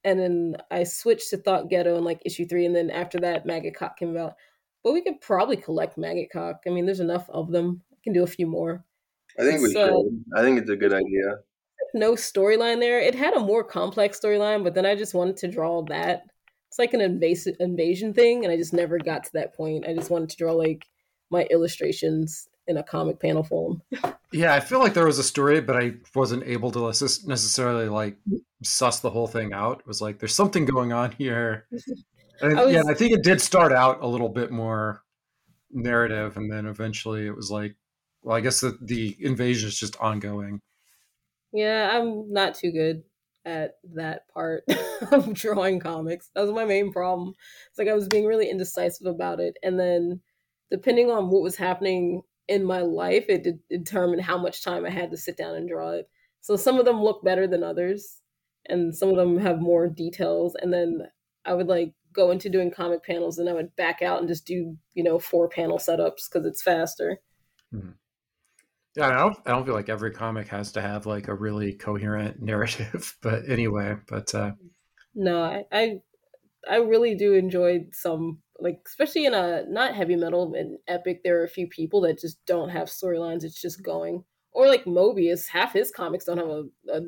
and 0.03 0.19
then 0.19 0.57
I 0.69 0.83
switched 0.83 1.29
to 1.29 1.37
Thought 1.37 1.69
Ghetto 1.69 1.97
in 1.97 2.03
like 2.03 2.21
issue 2.25 2.45
3 2.45 2.65
and 2.65 2.75
then 2.75 2.89
after 2.89 3.21
that 3.21 3.45
Maggot 3.45 3.73
Cock 3.73 3.97
came 3.97 4.17
out. 4.17 4.33
But 4.83 4.91
we 4.91 5.01
could 5.01 5.21
probably 5.21 5.55
collect 5.55 5.97
Maggot 5.97 6.29
Cock. 6.29 6.63
I 6.67 6.71
mean, 6.71 6.85
there's 6.85 6.99
enough 6.99 7.29
of 7.29 7.49
them. 7.49 7.81
I 7.93 7.95
can 8.03 8.11
do 8.11 8.23
a 8.23 8.27
few 8.27 8.47
more. 8.47 8.83
I 9.39 9.43
think 9.43 9.61
we 9.61 9.71
So- 9.71 9.87
should. 10.09 10.25
I 10.35 10.41
think 10.41 10.59
it's 10.59 10.69
a 10.69 10.75
good 10.75 10.91
idea. 10.91 11.37
no 11.93 12.15
storyline 12.15 12.81
there. 12.81 12.99
It 12.99 13.15
had 13.15 13.33
a 13.33 13.39
more 13.39 13.63
complex 13.63 14.19
storyline, 14.19 14.61
but 14.61 14.73
then 14.73 14.85
I 14.85 14.95
just 14.95 15.13
wanted 15.13 15.37
to 15.37 15.47
draw 15.47 15.83
that. 15.83 16.23
It's 16.69 16.79
like 16.79 16.93
an 16.93 17.01
invasive 17.01 17.55
invasion 17.59 18.13
thing, 18.13 18.45
and 18.45 18.51
I 18.51 18.57
just 18.57 18.73
never 18.73 18.97
got 18.99 19.23
to 19.25 19.33
that 19.33 19.55
point. 19.55 19.85
I 19.87 19.93
just 19.93 20.09
wanted 20.09 20.29
to 20.29 20.37
draw 20.37 20.53
like 20.53 20.85
my 21.31 21.43
illustrations 21.51 22.47
in 22.67 22.77
a 22.77 22.83
comic 22.83 23.19
panel 23.19 23.43
form. 23.43 23.81
Yeah, 24.31 24.53
I 24.53 24.59
feel 24.59 24.77
like 24.79 24.93
there 24.93 25.05
was 25.07 25.17
a 25.17 25.23
story, 25.23 25.59
but 25.61 25.75
I 25.75 25.93
wasn't 26.13 26.43
able 26.43 26.69
to 26.71 26.79
necess- 26.79 27.25
necessarily 27.25 27.89
like 27.89 28.17
suss 28.63 28.99
the 28.99 29.09
whole 29.09 29.25
thing 29.25 29.51
out. 29.53 29.79
It 29.79 29.87
was 29.87 30.01
like 30.01 30.19
there's 30.19 30.35
something 30.35 30.65
going 30.65 30.93
on 30.93 31.11
here. 31.11 31.67
And 32.41 32.57
I 32.57 32.63
was- 32.63 32.73
yeah, 32.73 32.83
I 32.87 32.93
think 32.93 33.11
it 33.11 33.21
did 33.21 33.41
start 33.41 33.73
out 33.73 34.01
a 34.01 34.07
little 34.07 34.29
bit 34.29 34.49
more 34.49 35.01
narrative, 35.71 36.37
and 36.37 36.49
then 36.49 36.67
eventually 36.67 37.27
it 37.27 37.35
was 37.35 37.51
like, 37.51 37.75
well, 38.21 38.37
I 38.37 38.39
guess 38.39 38.61
the, 38.61 38.77
the 38.81 39.17
invasion 39.19 39.67
is 39.67 39.77
just 39.77 39.97
ongoing. 39.97 40.61
Yeah, 41.51 41.89
I'm 41.91 42.31
not 42.31 42.55
too 42.55 42.71
good 42.71 43.03
at 43.49 43.71
that 43.95 44.27
part 44.33 44.63
of 45.11 45.33
drawing 45.33 45.79
comics. 45.79 46.29
That 46.35 46.41
was 46.41 46.51
my 46.51 46.65
main 46.65 46.93
problem. 46.93 47.33
It's 47.69 47.79
like 47.79 47.87
I 47.87 47.93
was 47.93 48.07
being 48.07 48.25
really 48.25 48.49
indecisive 48.49 49.07
about 49.07 49.39
it, 49.39 49.57
and 49.63 49.79
then 49.79 50.21
depending 50.69 51.09
on 51.09 51.29
what 51.29 51.41
was 51.41 51.55
happening 51.55 52.21
in 52.47 52.63
my 52.63 52.81
life, 52.81 53.25
it 53.27 53.43
did 53.43 53.59
determine 53.69 54.19
how 54.19 54.37
much 54.37 54.63
time 54.63 54.85
I 54.85 54.89
had 54.89 55.11
to 55.11 55.17
sit 55.17 55.35
down 55.37 55.55
and 55.55 55.67
draw 55.67 55.91
it. 55.91 56.07
So 56.41 56.55
some 56.55 56.79
of 56.79 56.85
them 56.85 57.01
look 57.01 57.23
better 57.23 57.47
than 57.47 57.63
others, 57.63 58.21
and 58.67 58.95
some 58.95 59.09
of 59.09 59.15
them 59.17 59.37
have 59.39 59.59
more 59.59 59.87
details. 59.87 60.55
And 60.55 60.71
then 60.71 61.07
I 61.45 61.53
would 61.53 61.67
like 61.67 61.93
go 62.13 62.31
into 62.31 62.49
doing 62.49 62.71
comic 62.71 63.03
panels, 63.03 63.39
and 63.39 63.49
I 63.49 63.53
would 63.53 63.75
back 63.75 64.01
out 64.01 64.19
and 64.19 64.27
just 64.27 64.45
do 64.45 64.77
you 64.93 65.03
know 65.03 65.17
four 65.17 65.49
panel 65.49 65.79
setups 65.79 66.29
because 66.31 66.45
it's 66.45 66.61
faster. 66.61 67.17
Mm-hmm. 67.73 67.91
Yeah, 68.99 69.07
I 69.07 69.17
don't, 69.17 69.37
I 69.45 69.51
don't 69.51 69.65
feel 69.65 69.75
like 69.75 69.87
every 69.87 70.11
comic 70.11 70.49
has 70.49 70.73
to 70.73 70.81
have 70.81 71.05
like 71.05 71.29
a 71.29 71.33
really 71.33 71.73
coherent 71.73 72.41
narrative, 72.41 73.15
but 73.21 73.47
anyway, 73.47 73.95
but 74.07 74.33
uh, 74.35 74.51
No, 75.15 75.41
I, 75.41 75.63
I 75.71 76.01
I 76.69 76.77
really 76.77 77.15
do 77.15 77.33
enjoy 77.33 77.85
some 77.93 78.39
like 78.59 78.81
especially 78.85 79.25
in 79.25 79.33
a 79.33 79.63
not 79.69 79.95
heavy 79.95 80.17
metal 80.17 80.53
and 80.53 80.77
epic 80.89 81.21
there 81.23 81.39
are 81.39 81.45
a 81.45 81.49
few 81.49 81.67
people 81.67 82.01
that 82.01 82.19
just 82.19 82.45
don't 82.45 82.67
have 82.67 82.89
storylines 82.89 83.45
it's 83.45 83.61
just 83.61 83.81
going 83.81 84.25
or 84.51 84.67
like 84.67 84.83
Moebius 84.83 85.47
half 85.47 85.71
his 85.71 85.91
comics 85.91 86.25
don't 86.25 86.37
have 86.37 86.49
a, 86.49 86.63
a 86.91 87.01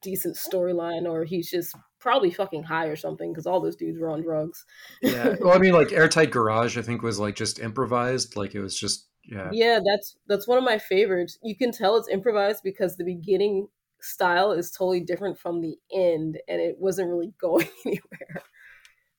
decent 0.00 0.36
storyline 0.36 1.06
or 1.06 1.24
he's 1.24 1.50
just 1.50 1.74
probably 1.98 2.30
fucking 2.30 2.62
high 2.62 2.86
or 2.86 2.94
something 2.94 3.32
because 3.32 3.46
all 3.46 3.60
those 3.60 3.74
dudes 3.74 3.98
were 3.98 4.10
on 4.10 4.22
drugs 4.22 4.64
yeah. 5.02 5.34
Well, 5.40 5.54
I 5.54 5.58
mean, 5.58 5.72
like 5.72 5.92
Airtight 5.92 6.30
Garage, 6.30 6.78
I 6.78 6.82
think 6.82 7.02
was 7.02 7.18
like 7.18 7.34
just 7.34 7.58
improvised. 7.58 8.36
Like 8.36 8.54
it 8.54 8.60
was 8.60 8.78
just 8.78 9.08
yeah. 9.24 9.48
yeah 9.52 9.78
that's 9.84 10.16
that's 10.26 10.48
one 10.48 10.58
of 10.58 10.64
my 10.64 10.78
favorites 10.78 11.38
you 11.42 11.56
can 11.56 11.72
tell 11.72 11.96
it's 11.96 12.08
improvised 12.08 12.62
because 12.62 12.96
the 12.96 13.04
beginning 13.04 13.68
style 14.00 14.52
is 14.52 14.70
totally 14.70 15.00
different 15.00 15.38
from 15.38 15.60
the 15.60 15.76
end 15.94 16.38
and 16.48 16.60
it 16.60 16.76
wasn't 16.78 17.08
really 17.08 17.32
going 17.40 17.68
anywhere 17.86 18.42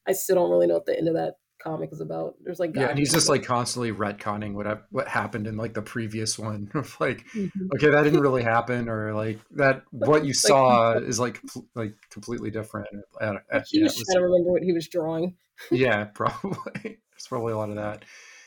i 0.08 0.12
still 0.12 0.36
don't 0.36 0.50
really 0.52 0.68
know 0.68 0.76
what 0.76 0.86
the 0.86 0.98
end 0.98 1.08
of 1.08 1.13
that 1.16 1.36
comic 1.63 1.89
is 1.94 2.02
about 2.02 2.34
there's 2.44 2.60
like 2.60 2.72
Yeah, 2.76 2.88
and 2.89 3.00
he's 3.00 3.13
just 3.13 3.30
like 3.30 3.44
constantly 3.46 3.94
retconning 3.94 4.54
what 4.54 4.66
hap- 4.66 4.88
what 4.92 5.08
happened 5.08 5.48
in 5.48 5.56
like 5.56 5.74
the 5.74 5.82
previous 5.82 6.38
one. 6.38 6.70
Of 6.76 6.98
like, 7.00 7.26
Mhm. 7.34 7.50
okay, 7.76 7.89
that 7.89 8.04
didn't 8.04 8.20
really 8.20 8.44
happen, 8.58 8.89
or 8.89 9.13
like 9.13 9.39
that 9.52 9.84
what 9.92 10.26
you 10.26 10.34
saw 10.34 10.98
is 10.98 11.22
like 11.22 11.39
like 11.74 11.94
completely 12.10 12.52
different. 12.52 12.89
Uh, 13.22 13.36
he 13.66 13.78
yeah, 13.78 13.84
was 13.86 13.94
it 13.96 14.00
was- 14.00 14.08
to 14.12 14.20
remember 14.20 14.52
what 14.52 14.63
he 14.63 14.74
was 14.74 14.89
drawing 14.89 15.38
yeah, 15.72 16.04
probably. 16.04 16.60
There's 16.84 17.28
probably 17.30 17.54
a 17.54 17.58
lot 17.58 17.70
of 17.70 17.76
that, 17.78 18.04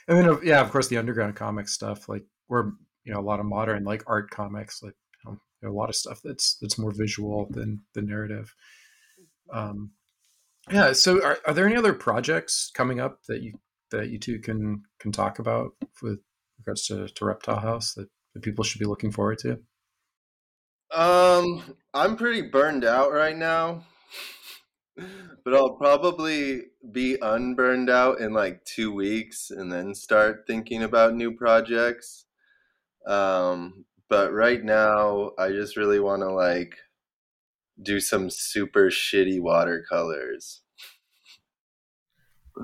and 0.08 0.18
then 0.18 0.38
yeah, 0.42 0.60
of 0.60 0.70
course 0.70 0.88
the 0.88 0.98
underground 0.98 1.36
comic 1.36 1.68
stuff, 1.68 2.08
like 2.08 2.24
where 2.46 2.72
you 3.04 3.12
know 3.12 3.20
a 3.20 3.22
lot 3.22 3.40
of 3.40 3.46
modern 3.46 3.84
like 3.84 4.02
art 4.06 4.30
comics, 4.30 4.82
like 4.82 4.94
you 5.24 5.38
know, 5.62 5.70
a 5.70 5.72
lot 5.72 5.88
of 5.88 5.96
stuff 5.96 6.20
that's 6.22 6.56
that's 6.60 6.78
more 6.78 6.92
visual 6.92 7.48
than 7.50 7.82
the 7.94 8.02
narrative. 8.02 8.54
Um, 9.52 9.92
yeah. 10.70 10.92
So, 10.92 11.22
are, 11.22 11.38
are 11.46 11.54
there 11.54 11.66
any 11.66 11.76
other 11.76 11.92
projects 11.92 12.70
coming 12.74 13.00
up 13.00 13.20
that 13.28 13.42
you 13.42 13.58
that 13.90 14.10
you 14.10 14.18
two 14.18 14.38
can 14.38 14.82
can 14.98 15.12
talk 15.12 15.38
about 15.38 15.72
with 16.02 16.20
regards 16.58 16.86
to, 16.86 17.08
to 17.08 17.24
Reptile 17.24 17.60
House 17.60 17.94
that, 17.94 18.08
that 18.34 18.42
people 18.42 18.64
should 18.64 18.80
be 18.80 18.86
looking 18.86 19.12
forward 19.12 19.38
to? 19.40 19.60
Um, 20.92 21.76
I'm 21.94 22.16
pretty 22.16 22.42
burned 22.42 22.84
out 22.84 23.12
right 23.12 23.36
now, 23.36 23.84
but 25.44 25.54
I'll 25.54 25.76
probably 25.76 26.62
be 26.90 27.16
unburned 27.20 27.90
out 27.90 28.20
in 28.20 28.32
like 28.32 28.64
two 28.64 28.92
weeks 28.92 29.50
and 29.50 29.70
then 29.72 29.94
start 29.94 30.44
thinking 30.46 30.82
about 30.82 31.14
new 31.14 31.32
projects. 31.36 32.26
Um, 33.06 33.86
but 34.08 34.32
right 34.32 34.62
now, 34.64 35.32
I 35.38 35.50
just 35.50 35.76
really 35.76 36.00
want 36.00 36.22
to 36.22 36.30
like 36.32 36.76
do 37.80 38.00
some 38.00 38.28
super 38.30 38.90
shitty 38.90 39.40
watercolors. 39.40 40.62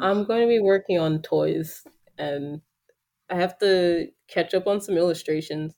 i'm 0.01 0.25
going 0.25 0.41
to 0.43 0.49
be 0.49 0.61
working 0.61 0.99
on 0.99 1.21
toys 1.23 1.85
and 2.19 2.61
i 3.31 3.37
have 3.37 3.59
to 3.59 4.09
catch 4.29 4.55
up 4.55 4.67
on 4.67 4.81
some 4.81 4.97
illustrations 4.97 5.75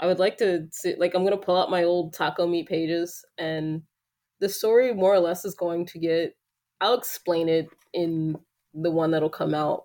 i 0.00 0.06
would 0.06 0.18
like 0.18 0.38
to 0.38 0.68
see 0.72 0.94
like 0.96 1.14
i'm 1.14 1.24
going 1.24 1.38
to 1.38 1.44
pull 1.44 1.56
out 1.60 1.70
my 1.70 1.84
old 1.84 2.12
taco 2.14 2.46
meat 2.46 2.68
pages 2.68 3.24
and 3.38 3.82
the 4.40 4.48
story 4.48 4.92
more 4.94 5.14
or 5.14 5.20
less 5.20 5.44
is 5.44 5.54
going 5.54 5.86
to 5.86 5.98
get 5.98 6.36
i'll 6.80 6.98
explain 6.98 7.48
it 7.48 7.68
in 7.92 8.36
the 8.74 8.90
one 8.90 9.10
that'll 9.10 9.30
come 9.30 9.54
out 9.54 9.84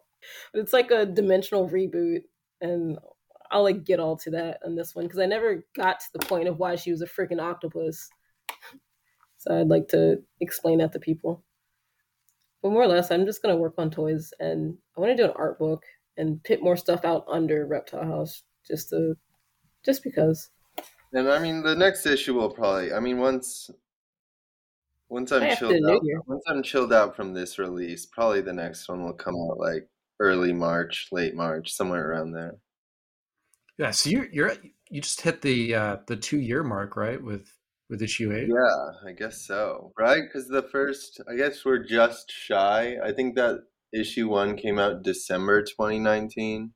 but 0.51 0.59
it's 0.59 0.73
like 0.73 0.91
a 0.91 1.05
dimensional 1.05 1.69
reboot 1.69 2.21
and 2.61 2.97
i'll 3.51 3.63
like 3.63 3.83
get 3.83 3.99
all 3.99 4.17
to 4.17 4.31
that 4.31 4.59
on 4.65 4.75
this 4.75 4.95
one 4.95 5.05
because 5.05 5.19
i 5.19 5.25
never 5.25 5.63
got 5.75 5.99
to 5.99 6.07
the 6.13 6.25
point 6.25 6.47
of 6.47 6.59
why 6.59 6.75
she 6.75 6.91
was 6.91 7.01
a 7.01 7.07
freaking 7.07 7.41
octopus 7.41 8.09
so 9.37 9.59
i'd 9.59 9.67
like 9.67 9.87
to 9.87 10.17
explain 10.39 10.79
that 10.79 10.91
to 10.91 10.99
people 10.99 11.43
but 12.61 12.71
more 12.71 12.83
or 12.83 12.87
less 12.87 13.11
i'm 13.11 13.25
just 13.25 13.41
going 13.41 13.53
to 13.53 13.59
work 13.59 13.75
on 13.77 13.89
toys 13.89 14.33
and 14.39 14.77
i 14.97 15.01
want 15.01 15.11
to 15.11 15.21
do 15.21 15.25
an 15.29 15.35
art 15.35 15.57
book 15.59 15.83
and 16.17 16.43
put 16.43 16.61
more 16.61 16.77
stuff 16.77 17.03
out 17.05 17.25
under 17.27 17.65
reptile 17.65 18.05
house 18.05 18.43
just 18.67 18.89
to 18.89 19.15
just 19.83 20.03
because 20.03 20.49
And 21.13 21.29
I 21.29 21.39
mean, 21.39 21.61
the 21.61 21.75
next 21.75 22.05
issue 22.05 22.33
will 22.33 22.49
probably. 22.49 22.91
I 22.91 22.99
mean, 22.99 23.19
once 23.19 23.69
once 25.13 25.31
I'm 25.31 25.55
chilled 25.55 25.89
out, 25.89 26.01
once 26.27 26.43
I'm 26.47 26.63
chilled 26.63 26.91
out 26.93 27.15
from 27.15 27.33
this 27.33 27.59
release, 27.59 28.05
probably 28.05 28.41
the 28.41 28.53
next 28.53 28.89
one 28.89 29.03
will 29.03 29.13
come 29.13 29.35
out 29.35 29.59
like 29.59 29.87
early 30.19 30.53
March, 30.53 31.07
late 31.11 31.35
March, 31.35 31.71
somewhere 31.71 32.09
around 32.09 32.31
there. 32.31 32.57
Yeah. 33.77 33.91
So 33.91 34.09
you 34.09 34.27
you're 34.31 34.53
you 34.89 35.01
just 35.01 35.21
hit 35.21 35.41
the 35.41 35.75
uh, 35.75 35.97
the 36.07 36.15
two 36.15 36.39
year 36.39 36.63
mark, 36.63 36.95
right? 36.97 37.21
With 37.23 37.47
with 37.89 38.01
issue 38.01 38.33
eight. 38.35 38.47
Yeah, 38.47 39.09
I 39.09 39.13
guess 39.13 39.45
so. 39.45 39.93
Right? 39.97 40.21
Because 40.23 40.47
the 40.47 40.63
first, 40.63 41.21
I 41.31 41.35
guess 41.35 41.63
we're 41.63 41.85
just 41.85 42.31
shy. 42.31 42.97
I 43.03 43.11
think 43.11 43.35
that 43.35 43.59
issue 43.93 44.27
one 44.27 44.57
came 44.57 44.79
out 44.79 45.03
December 45.03 45.61
2019. 45.61 46.73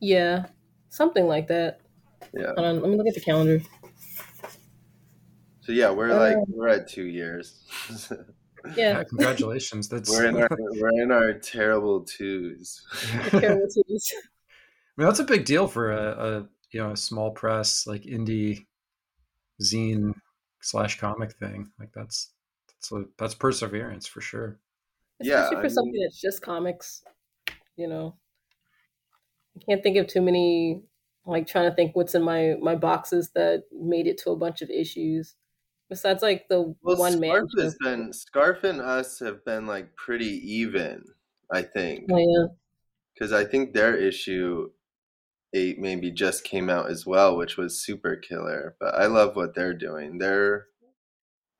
yeah 0.00 0.46
something 0.88 1.26
like 1.26 1.48
that 1.48 1.80
Yeah. 2.32 2.52
Hold 2.56 2.66
on, 2.66 2.80
let 2.80 2.90
me 2.90 2.96
look 2.96 3.08
at 3.08 3.14
the 3.14 3.20
calendar 3.20 3.60
So 5.68 5.72
yeah, 5.72 5.90
we're 5.90 6.18
like 6.18 6.34
Uh, 6.34 6.44
we're 6.48 6.68
at 6.68 6.88
two 6.88 7.04
years. 7.04 7.62
yeah 8.74 9.04
Congratulations. 9.04 9.86
That's 9.86 10.08
we're 10.08 10.24
in 10.24 10.38
our 10.38 10.48
we're 10.58 11.02
in 11.02 11.12
our 11.12 11.34
terrible 11.34 12.06
twos. 12.06 12.86
terrible 13.28 13.68
twos. 13.68 14.14
I 14.14 14.22
mean, 14.96 15.08
that's 15.08 15.18
a 15.18 15.24
big 15.24 15.44
deal 15.44 15.68
for 15.68 15.92
a, 15.92 16.06
a 16.06 16.48
you 16.70 16.80
know 16.80 16.92
a 16.92 16.96
small 16.96 17.32
press 17.32 17.86
like 17.86 18.04
indie 18.04 18.64
zine 19.62 20.14
slash 20.62 20.98
comic 20.98 21.34
thing. 21.34 21.70
Like 21.78 21.90
that's 21.94 22.30
that's 22.68 22.90
a, 22.90 23.04
that's 23.18 23.34
perseverance 23.34 24.06
for 24.06 24.22
sure. 24.22 24.58
Yeah, 25.20 25.50
for 25.50 25.58
I 25.58 25.60
mean- 25.60 25.70
something 25.70 26.00
that's 26.02 26.18
just 26.18 26.40
comics 26.40 27.02
you 27.76 27.86
know 27.88 28.14
i 29.56 29.60
can't 29.64 29.82
think 29.82 29.96
of 29.98 30.06
too 30.06 30.20
many 30.20 30.82
like 31.26 31.46
trying 31.46 31.70
to 31.70 31.74
think 31.76 31.94
what's 31.94 32.14
in 32.14 32.22
my 32.22 32.54
my 32.60 32.74
boxes 32.74 33.30
that 33.34 33.64
made 33.72 34.06
it 34.06 34.18
to 34.18 34.30
a 34.30 34.36
bunch 34.36 34.62
of 34.62 34.70
issues 34.70 35.36
besides 35.88 36.22
like 36.22 36.48
the 36.48 36.74
Well, 36.82 36.96
one 36.96 37.20
man 37.20 37.30
Scarf 37.30 37.48
show. 37.56 37.62
has 37.64 37.76
been 37.80 38.12
Scarf 38.12 38.64
and 38.64 38.80
us 38.80 39.18
have 39.20 39.44
been 39.44 39.66
like 39.66 39.94
pretty 39.96 40.40
even, 40.52 41.04
I 41.52 41.62
think, 41.62 42.06
oh, 42.10 42.18
yeah 42.18 42.54
because 43.18 43.32
I 43.32 43.44
think 43.44 43.72
their 43.72 43.96
issue 43.96 44.70
eight 45.54 45.78
maybe 45.78 46.10
just 46.10 46.44
came 46.44 46.70
out 46.70 46.90
as 46.90 47.06
well, 47.06 47.36
which 47.36 47.56
was 47.56 47.82
super 47.82 48.16
killer. 48.16 48.76
But 48.78 48.94
I 48.94 49.06
love 49.06 49.34
what 49.34 49.54
they're 49.54 49.74
doing. 49.74 50.18
They're 50.18 50.66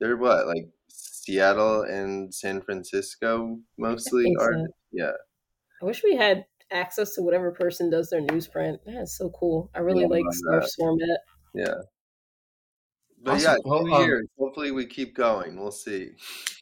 they're 0.01 0.17
what 0.17 0.47
like 0.47 0.69
Seattle 0.89 1.83
and 1.83 2.33
San 2.33 2.63
Francisco 2.63 3.59
mostly 3.77 4.35
are. 4.39 4.53
So. 4.55 4.67
Yeah. 4.93 5.13
I 5.83 5.85
wish 5.85 6.03
we 6.03 6.17
had 6.17 6.45
access 6.71 7.15
to 7.15 7.23
whatever 7.23 7.51
person 7.51 7.91
does 7.91 8.11
their 8.11 8.21
newsprint. 8.21 8.79
That 8.85 9.03
is 9.03 9.17
so 9.17 9.31
cool. 9.31 9.71
I 9.75 9.81
really 9.81 10.03
yeah, 10.03 10.09
like 10.09 10.25
Smurf's 10.25 10.75
format. 10.75 11.21
Yeah. 11.55 11.75
But 13.29 13.35
awesome. 13.35 13.53
yeah, 13.53 13.57
well, 13.65 13.85
two 13.85 13.93
um, 13.93 14.03
years. 14.05 14.27
Hopefully, 14.39 14.71
we 14.71 14.87
keep 14.87 15.15
going. 15.15 15.61
We'll 15.61 15.71
see. 15.71 16.13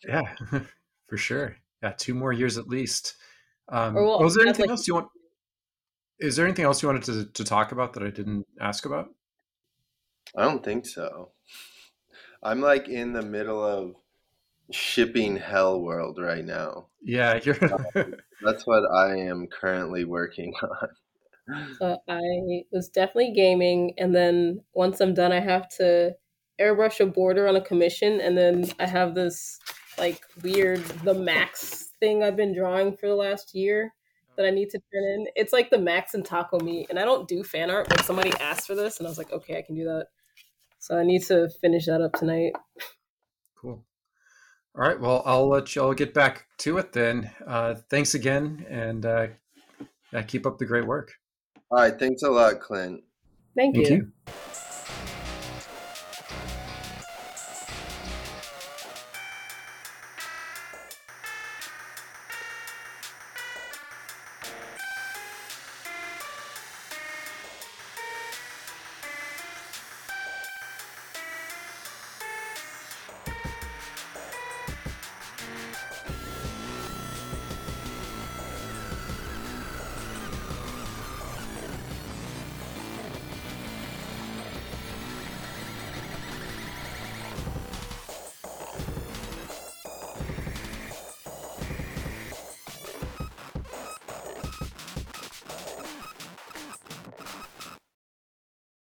Yeah, 0.06 0.34
for 1.08 1.16
sure. 1.16 1.56
Yeah, 1.80 1.92
two 1.96 2.12
more 2.12 2.32
years 2.32 2.58
at 2.58 2.66
least. 2.66 3.14
Um, 3.68 3.94
well, 3.94 4.20
was 4.20 4.34
there 4.34 4.44
anything 4.44 4.64
like, 4.64 4.70
else 4.70 4.88
you 4.88 4.94
want? 4.94 5.06
Is 6.18 6.34
there 6.34 6.44
anything 6.44 6.64
else 6.64 6.82
you 6.82 6.88
wanted 6.88 7.04
to, 7.04 7.26
to 7.26 7.44
talk 7.44 7.70
about 7.70 7.92
that 7.92 8.02
I 8.02 8.10
didn't 8.10 8.46
ask 8.60 8.84
about? 8.84 9.10
I 10.36 10.42
don't 10.42 10.64
think 10.64 10.86
so. 10.86 11.30
I'm 12.42 12.60
like 12.60 12.88
in 12.88 13.12
the 13.12 13.22
middle 13.22 13.62
of 13.62 13.94
shipping 14.72 15.36
hell 15.36 15.80
world 15.80 16.18
right 16.20 16.44
now. 16.44 16.88
Yeah, 17.00 17.38
you're. 17.44 17.58
That's 18.42 18.66
what 18.66 18.90
I 18.92 19.16
am 19.18 19.46
currently 19.46 20.04
working 20.04 20.52
on. 20.62 20.88
So 21.78 21.98
I 22.08 22.64
was 22.72 22.88
definitely 22.88 23.34
gaming, 23.34 23.94
and 23.98 24.12
then 24.12 24.62
once 24.74 25.00
I'm 25.00 25.14
done, 25.14 25.30
I 25.30 25.38
have 25.38 25.68
to 25.76 26.16
airbrush 26.60 27.00
a 27.00 27.06
border 27.06 27.46
on 27.46 27.56
a 27.56 27.60
commission, 27.60 28.20
and 28.20 28.36
then 28.36 28.70
I 28.78 28.86
have 28.86 29.14
this 29.14 29.58
like 29.98 30.22
weird 30.42 30.84
the 31.04 31.14
max 31.14 31.90
thing 32.00 32.22
I've 32.22 32.36
been 32.36 32.54
drawing 32.54 32.96
for 32.96 33.08
the 33.08 33.14
last 33.14 33.54
year 33.54 33.92
that 34.36 34.46
I 34.46 34.50
need 34.50 34.70
to 34.70 34.78
turn 34.78 35.04
in. 35.04 35.26
It's 35.34 35.52
like 35.52 35.70
the 35.70 35.78
max 35.78 36.14
and 36.14 36.24
taco 36.24 36.60
meat, 36.60 36.86
and 36.90 36.98
I 36.98 37.04
don't 37.04 37.26
do 37.26 37.42
fan 37.42 37.70
art, 37.70 37.88
but 37.88 38.04
somebody 38.04 38.32
asked 38.40 38.66
for 38.66 38.74
this, 38.74 38.98
and 38.98 39.06
I 39.06 39.10
was 39.10 39.18
like, 39.18 39.32
okay, 39.32 39.58
I 39.58 39.62
can 39.62 39.74
do 39.74 39.84
that. 39.84 40.08
So 40.78 40.98
I 40.98 41.04
need 41.04 41.22
to 41.24 41.48
finish 41.60 41.86
that 41.86 42.00
up 42.00 42.12
tonight. 42.12 42.52
Cool. 43.56 43.84
All 44.74 44.82
right. 44.86 45.00
Well, 45.00 45.22
I'll 45.24 45.48
let 45.48 45.74
y'all 45.74 45.94
get 45.94 46.12
back 46.12 46.46
to 46.58 46.78
it 46.78 46.92
then. 46.92 47.30
Uh, 47.46 47.76
thanks 47.88 48.14
again, 48.14 48.66
and 48.68 49.04
uh, 49.06 49.26
yeah, 50.12 50.22
keep 50.22 50.46
up 50.46 50.58
the 50.58 50.66
great 50.66 50.86
work. 50.86 51.14
All 51.70 51.80
right. 51.80 51.98
Thanks 51.98 52.22
a 52.22 52.30
lot, 52.30 52.60
Clint. 52.60 53.02
Thank, 53.56 53.74
Thank 53.74 53.88
you. 53.88 53.96
you. 54.26 54.32